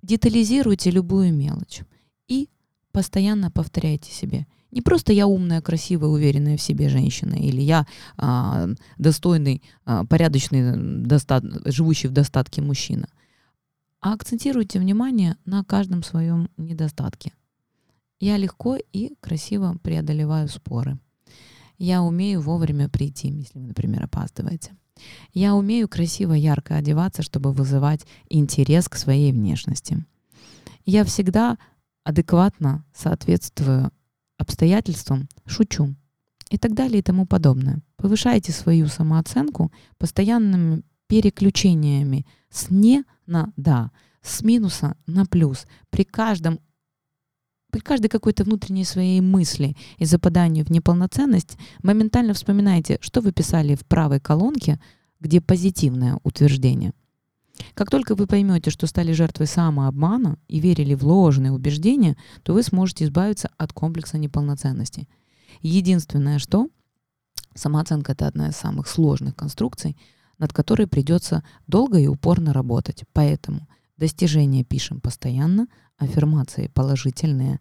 Детализируйте 0.00 0.90
любую 0.90 1.34
мелочь 1.34 1.82
и 2.28 2.48
постоянно 2.92 3.50
повторяйте 3.50 4.10
себе– 4.10 4.46
не 4.70 4.82
просто 4.82 5.12
я 5.12 5.26
умная, 5.26 5.60
красивая, 5.60 6.08
уверенная 6.08 6.56
в 6.56 6.62
себе 6.62 6.88
женщина, 6.88 7.34
или 7.34 7.60
я 7.60 7.86
а, 8.16 8.68
достойный, 8.98 9.62
а, 9.84 10.04
порядочный, 10.04 10.76
доста- 11.04 11.42
живущий 11.64 12.08
в 12.08 12.12
достатке 12.12 12.62
мужчина. 12.62 13.08
А 14.00 14.14
акцентируйте 14.14 14.78
внимание 14.78 15.36
на 15.44 15.64
каждом 15.64 16.02
своем 16.02 16.48
недостатке. 16.56 17.32
Я 18.18 18.36
легко 18.36 18.76
и 18.92 19.14
красиво 19.20 19.76
преодолеваю 19.82 20.48
споры. 20.48 20.98
Я 21.78 22.02
умею 22.02 22.40
вовремя 22.40 22.88
прийти, 22.88 23.28
если 23.28 23.58
вы, 23.58 23.68
например, 23.68 24.04
опаздываете. 24.04 24.72
Я 25.32 25.54
умею 25.54 25.88
красиво, 25.88 26.34
ярко 26.34 26.76
одеваться, 26.76 27.22
чтобы 27.22 27.52
вызывать 27.52 28.06
интерес 28.28 28.88
к 28.88 28.96
своей 28.96 29.32
внешности. 29.32 30.04
Я 30.84 31.04
всегда 31.04 31.56
адекватно 32.04 32.84
соответствую 32.94 33.90
обстоятельствам 34.40 35.28
шучу 35.46 35.94
и 36.48 36.58
так 36.58 36.74
далее 36.74 37.00
и 37.00 37.02
тому 37.02 37.26
подобное. 37.26 37.80
Повышайте 37.96 38.52
свою 38.52 38.88
самооценку 38.88 39.70
постоянными 39.98 40.82
переключениями 41.06 42.26
с 42.50 42.70
«не» 42.70 43.04
на 43.26 43.52
«да», 43.56 43.90
с 44.22 44.42
минуса 44.42 44.96
на 45.06 45.26
плюс. 45.26 45.66
При 45.90 46.04
каждом 46.04 46.58
при 47.70 47.80
каждой 47.80 48.08
какой-то 48.08 48.42
внутренней 48.42 48.84
своей 48.84 49.20
мысли 49.20 49.76
и 49.98 50.04
западанию 50.04 50.64
в 50.64 50.70
неполноценность 50.70 51.56
моментально 51.84 52.34
вспоминайте, 52.34 52.98
что 53.00 53.20
вы 53.20 53.30
писали 53.30 53.76
в 53.76 53.86
правой 53.86 54.18
колонке, 54.18 54.80
где 55.20 55.40
позитивное 55.40 56.18
утверждение. 56.24 56.92
Как 57.74 57.90
только 57.90 58.14
вы 58.14 58.26
поймете, 58.26 58.70
что 58.70 58.86
стали 58.86 59.12
жертвой 59.12 59.46
самообмана 59.46 60.38
и 60.48 60.60
верили 60.60 60.94
в 60.94 61.04
ложные 61.04 61.52
убеждения, 61.52 62.16
то 62.42 62.54
вы 62.54 62.62
сможете 62.62 63.04
избавиться 63.04 63.50
от 63.56 63.72
комплекса 63.72 64.18
неполноценности. 64.18 65.08
Единственное, 65.60 66.38
что 66.38 66.68
самооценка— 67.54 68.12
это 68.14 68.26
одна 68.26 68.48
из 68.48 68.56
самых 68.56 68.88
сложных 68.88 69.34
конструкций, 69.34 69.96
над 70.38 70.52
которой 70.52 70.86
придется 70.86 71.44
долго 71.66 71.98
и 71.98 72.06
упорно 72.06 72.52
работать. 72.52 73.04
Поэтому 73.12 73.68
достижения 73.96 74.64
пишем 74.64 75.00
постоянно, 75.00 75.66
аффирмации 75.98 76.68
положительные 76.68 77.60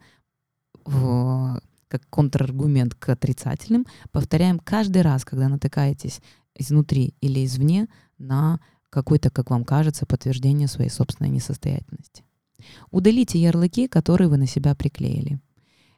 в, 0.85 1.61
как 1.89 2.01
контраргумент 2.09 2.95
к 2.95 3.09
отрицательным 3.09 3.85
повторяем 4.11 4.59
каждый 4.59 5.01
раз, 5.01 5.25
когда 5.25 5.49
натыкаетесь 5.49 6.21
изнутри 6.55 7.13
или 7.21 7.45
извне 7.45 7.87
на 8.17 8.59
какое-то, 8.89 9.29
как 9.29 9.49
вам 9.49 9.63
кажется, 9.63 10.05
подтверждение 10.05 10.67
своей 10.67 10.89
собственной 10.89 11.29
несостоятельности. 11.29 12.23
Удалите 12.91 13.39
ярлыки, 13.39 13.87
которые 13.87 14.27
вы 14.27 14.37
на 14.37 14.47
себя 14.47 14.75
приклеили. 14.75 15.39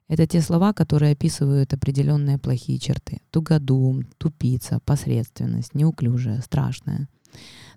Это 0.07 0.27
те 0.27 0.41
слова, 0.41 0.73
которые 0.73 1.13
описывают 1.13 1.73
определенные 1.73 2.37
плохие 2.37 2.79
черты. 2.79 3.21
Тугодум, 3.29 4.03
тупица, 4.17 4.79
посредственность, 4.83 5.73
неуклюжая, 5.73 6.41
страшная, 6.41 7.07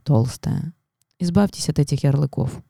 толстая. 0.03 0.73
Избавьтесь 1.21 1.69
от 1.69 1.79
этих 1.79 2.03
ярлыков. 2.03 2.61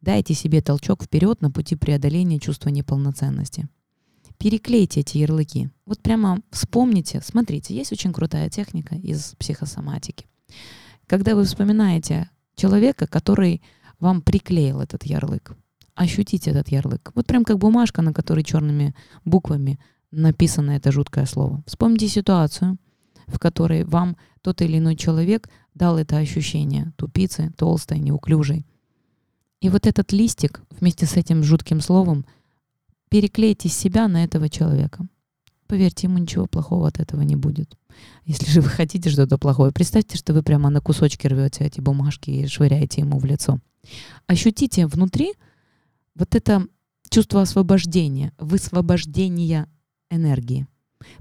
Дайте 0.00 0.34
себе 0.34 0.62
толчок 0.62 1.04
вперед 1.04 1.42
на 1.42 1.50
пути 1.50 1.76
преодоления 1.76 2.40
чувства 2.40 2.70
неполноценности. 2.70 3.68
Переклейте 4.38 5.00
эти 5.00 5.18
ярлыки. 5.18 5.70
Вот 5.84 6.02
прямо 6.02 6.40
вспомните, 6.50 7.20
смотрите, 7.22 7.76
есть 7.76 7.92
очень 7.92 8.12
крутая 8.12 8.48
техника 8.48 8.96
из 8.96 9.34
психосоматики 9.38 10.26
когда 11.12 11.34
вы 11.34 11.44
вспоминаете 11.44 12.30
человека, 12.54 13.06
который 13.06 13.60
вам 14.00 14.22
приклеил 14.22 14.80
этот 14.80 15.04
ярлык, 15.04 15.54
ощутите 15.94 16.52
этот 16.52 16.68
ярлык. 16.68 17.12
Вот 17.14 17.26
прям 17.26 17.44
как 17.44 17.58
бумажка, 17.58 18.00
на 18.00 18.14
которой 18.14 18.42
черными 18.42 18.94
буквами 19.26 19.78
написано 20.10 20.70
это 20.70 20.90
жуткое 20.90 21.26
слово. 21.26 21.62
Вспомните 21.66 22.08
ситуацию, 22.08 22.78
в 23.26 23.38
которой 23.38 23.84
вам 23.84 24.16
тот 24.40 24.62
или 24.62 24.78
иной 24.78 24.96
человек 24.96 25.50
дал 25.74 25.98
это 25.98 26.16
ощущение 26.16 26.94
тупицы, 26.96 27.52
толстой, 27.58 27.98
неуклюжей. 27.98 28.64
И 29.60 29.68
вот 29.68 29.86
этот 29.86 30.12
листик 30.12 30.62
вместе 30.80 31.04
с 31.04 31.18
этим 31.18 31.42
жутким 31.42 31.82
словом 31.82 32.24
переклейте 33.10 33.68
себя 33.68 34.08
на 34.08 34.24
этого 34.24 34.48
человека. 34.48 35.06
Поверьте, 35.66 36.06
ему 36.06 36.16
ничего 36.16 36.46
плохого 36.46 36.88
от 36.88 37.00
этого 37.00 37.20
не 37.20 37.36
будет. 37.36 37.76
Если 38.24 38.50
же 38.50 38.60
вы 38.60 38.68
хотите 38.68 39.10
что-то 39.10 39.38
плохое, 39.38 39.72
представьте, 39.72 40.16
что 40.16 40.32
вы 40.32 40.42
прямо 40.42 40.70
на 40.70 40.80
кусочки 40.80 41.26
рвете 41.26 41.64
эти 41.64 41.80
бумажки 41.80 42.30
и 42.30 42.46
швыряете 42.46 43.02
ему 43.02 43.18
в 43.18 43.24
лицо. 43.24 43.58
Ощутите 44.26 44.86
внутри 44.86 45.34
вот 46.14 46.34
это 46.34 46.66
чувство 47.10 47.42
освобождения, 47.42 48.32
высвобождения 48.38 49.68
энергии. 50.10 50.66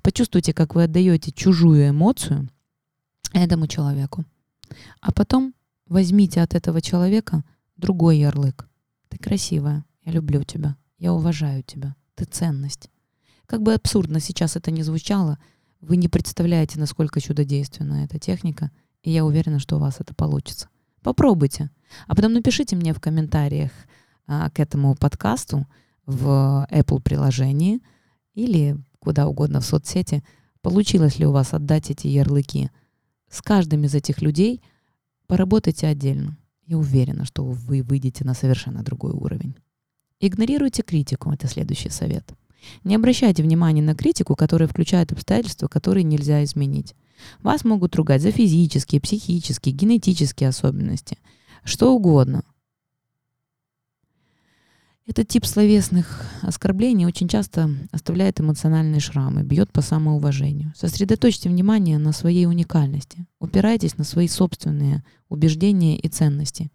Почувствуйте, 0.03 0.53
как 0.53 0.75
вы 0.75 0.83
отдаете 0.83 1.31
чужую 1.31 1.89
эмоцию 1.89 2.49
этому 3.33 3.67
человеку. 3.67 4.25
А 5.01 5.11
потом 5.11 5.53
возьмите 5.87 6.41
от 6.41 6.55
этого 6.55 6.81
человека 6.81 7.43
другой 7.77 8.19
ярлык. 8.19 8.67
Ты 9.09 9.17
красивая, 9.17 9.85
я 10.03 10.11
люблю 10.11 10.43
тебя, 10.43 10.77
я 10.97 11.13
уважаю 11.13 11.63
тебя, 11.63 11.95
ты 12.15 12.25
ценность. 12.25 12.89
Как 13.45 13.61
бы 13.61 13.73
абсурдно 13.73 14.19
сейчас 14.19 14.55
это 14.55 14.71
ни 14.71 14.81
звучало, 14.81 15.37
вы 15.81 15.97
не 15.97 16.07
представляете, 16.07 16.79
насколько 16.79 17.19
чудодейственна 17.19 18.05
эта 18.05 18.19
техника, 18.19 18.71
и 19.01 19.11
я 19.11 19.25
уверена, 19.25 19.59
что 19.59 19.77
у 19.77 19.79
вас 19.79 19.99
это 19.99 20.13
получится. 20.13 20.69
Попробуйте. 21.01 21.71
А 22.07 22.15
потом 22.15 22.33
напишите 22.33 22.75
мне 22.75 22.93
в 22.93 22.99
комментариях 22.99 23.71
а, 24.27 24.49
к 24.51 24.59
этому 24.59 24.95
подкасту 24.95 25.67
в 26.05 26.67
Apple 26.71 27.01
приложении 27.01 27.81
или 28.33 28.77
куда 28.99 29.27
угодно 29.27 29.59
в 29.61 29.65
соцсети, 29.65 30.23
получилось 30.61 31.17
ли 31.17 31.25
у 31.25 31.31
вас 31.31 31.53
отдать 31.53 31.89
эти 31.89 32.07
ярлыки. 32.07 32.69
С 33.29 33.41
каждым 33.41 33.83
из 33.83 33.95
этих 33.95 34.21
людей 34.21 34.61
поработайте 35.25 35.87
отдельно. 35.87 36.37
Я 36.67 36.77
уверена, 36.77 37.25
что 37.25 37.43
вы 37.43 37.81
выйдете 37.81 38.23
на 38.23 38.35
совершенно 38.35 38.83
другой 38.83 39.11
уровень. 39.11 39.55
Игнорируйте 40.19 40.83
критику, 40.83 41.31
это 41.31 41.47
следующий 41.47 41.89
совет. 41.89 42.31
Не 42.83 42.95
обращайте 42.95 43.43
внимания 43.43 43.81
на 43.81 43.95
критику, 43.95 44.35
которая 44.35 44.67
включает 44.67 45.11
обстоятельства, 45.11 45.67
которые 45.67 46.03
нельзя 46.03 46.43
изменить. 46.43 46.95
Вас 47.41 47.63
могут 47.63 47.95
ругать 47.95 48.21
за 48.21 48.31
физические, 48.31 49.01
психические, 49.01 49.73
генетические 49.73 50.49
особенности. 50.49 51.17
Что 51.63 51.93
угодно. 51.93 52.43
Этот 55.07 55.27
тип 55.27 55.45
словесных 55.45 56.25
оскорблений 56.41 57.05
очень 57.05 57.27
часто 57.27 57.69
оставляет 57.91 58.39
эмоциональные 58.39 59.01
шрамы, 59.01 59.43
бьет 59.43 59.71
по 59.71 59.81
самоуважению. 59.81 60.73
Сосредоточьте 60.75 61.49
внимание 61.49 61.97
на 61.97 62.13
своей 62.13 62.45
уникальности. 62.45 63.25
Упирайтесь 63.39 63.97
на 63.97 64.03
свои 64.03 64.27
собственные 64.27 65.03
убеждения 65.27 65.97
и 65.97 66.07
ценности. 66.07 66.71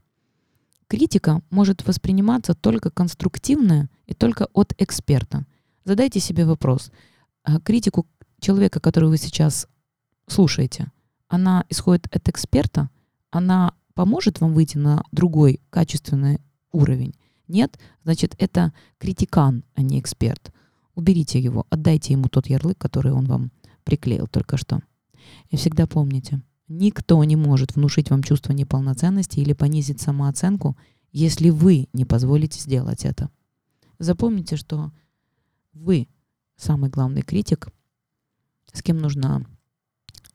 Критика 0.88 1.40
может 1.50 1.86
восприниматься 1.86 2.54
только 2.54 2.90
конструктивно 2.90 3.88
и 4.06 4.12
только 4.12 4.48
от 4.52 4.74
эксперта. 4.78 5.46
Задайте 5.86 6.18
себе 6.18 6.44
вопрос. 6.44 6.90
А 7.44 7.60
критику 7.60 8.08
человека, 8.40 8.80
которого 8.80 9.10
вы 9.10 9.18
сейчас 9.18 9.68
слушаете, 10.26 10.90
она 11.28 11.64
исходит 11.68 12.08
от 12.14 12.28
эксперта? 12.28 12.90
Она 13.30 13.72
поможет 13.94 14.40
вам 14.40 14.52
выйти 14.52 14.78
на 14.78 15.04
другой 15.12 15.60
качественный 15.70 16.40
уровень? 16.72 17.14
Нет, 17.46 17.78
значит, 18.02 18.34
это 18.38 18.72
критикан, 18.98 19.62
а 19.76 19.82
не 19.82 20.00
эксперт. 20.00 20.52
Уберите 20.96 21.38
его, 21.38 21.66
отдайте 21.70 22.14
ему 22.14 22.26
тот 22.28 22.48
ярлык, 22.48 22.76
который 22.78 23.12
он 23.12 23.26
вам 23.26 23.52
приклеил 23.84 24.26
только 24.26 24.56
что. 24.56 24.80
И 25.50 25.56
всегда 25.56 25.86
помните, 25.86 26.42
никто 26.66 27.22
не 27.22 27.36
может 27.36 27.76
внушить 27.76 28.10
вам 28.10 28.24
чувство 28.24 28.52
неполноценности 28.52 29.38
или 29.38 29.52
понизить 29.52 30.00
самооценку, 30.00 30.76
если 31.12 31.50
вы 31.50 31.86
не 31.92 32.04
позволите 32.04 32.60
сделать 32.60 33.04
это. 33.04 33.30
Запомните, 34.00 34.56
что 34.56 34.90
вы 35.76 36.08
самый 36.56 36.90
главный 36.90 37.22
критик, 37.22 37.68
с 38.72 38.82
кем 38.82 38.98
нужно 38.98 39.46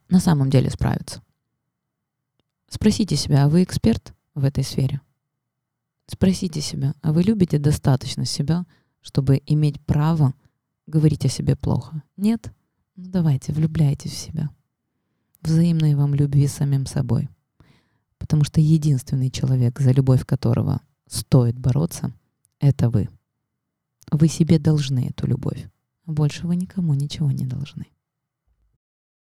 на 0.08 0.20
самом 0.20 0.50
деле 0.50 0.70
справиться. 0.70 1.22
Спросите 2.68 3.16
себя, 3.16 3.44
а 3.44 3.48
вы 3.48 3.64
эксперт 3.64 4.14
в 4.34 4.44
этой 4.44 4.64
сфере? 4.64 5.00
Спросите 6.06 6.60
себя, 6.60 6.94
а 7.02 7.12
вы 7.12 7.22
любите 7.22 7.58
достаточно 7.58 8.24
себя, 8.24 8.64
чтобы 9.00 9.42
иметь 9.46 9.80
право 9.84 10.34
говорить 10.86 11.24
о 11.24 11.28
себе 11.28 11.56
плохо? 11.56 12.02
Нет? 12.16 12.52
Ну 12.96 13.10
давайте, 13.10 13.52
влюбляйтесь 13.52 14.12
в 14.12 14.18
себя. 14.18 14.50
Взаимной 15.40 15.94
вам 15.94 16.14
любви 16.14 16.46
с 16.46 16.54
самим 16.54 16.86
собой. 16.86 17.28
Потому 18.18 18.44
что 18.44 18.60
единственный 18.60 19.30
человек, 19.30 19.80
за 19.80 19.90
любовь 19.90 20.24
которого 20.24 20.80
стоит 21.08 21.58
бороться, 21.58 22.12
это 22.60 22.88
вы. 22.90 23.08
Вы 24.12 24.28
себе 24.28 24.58
должны 24.58 25.08
эту 25.08 25.26
любовь, 25.26 25.66
больше 26.04 26.46
вы 26.46 26.56
никому 26.56 26.92
ничего 26.92 27.30
не 27.30 27.46
должны. 27.46 27.86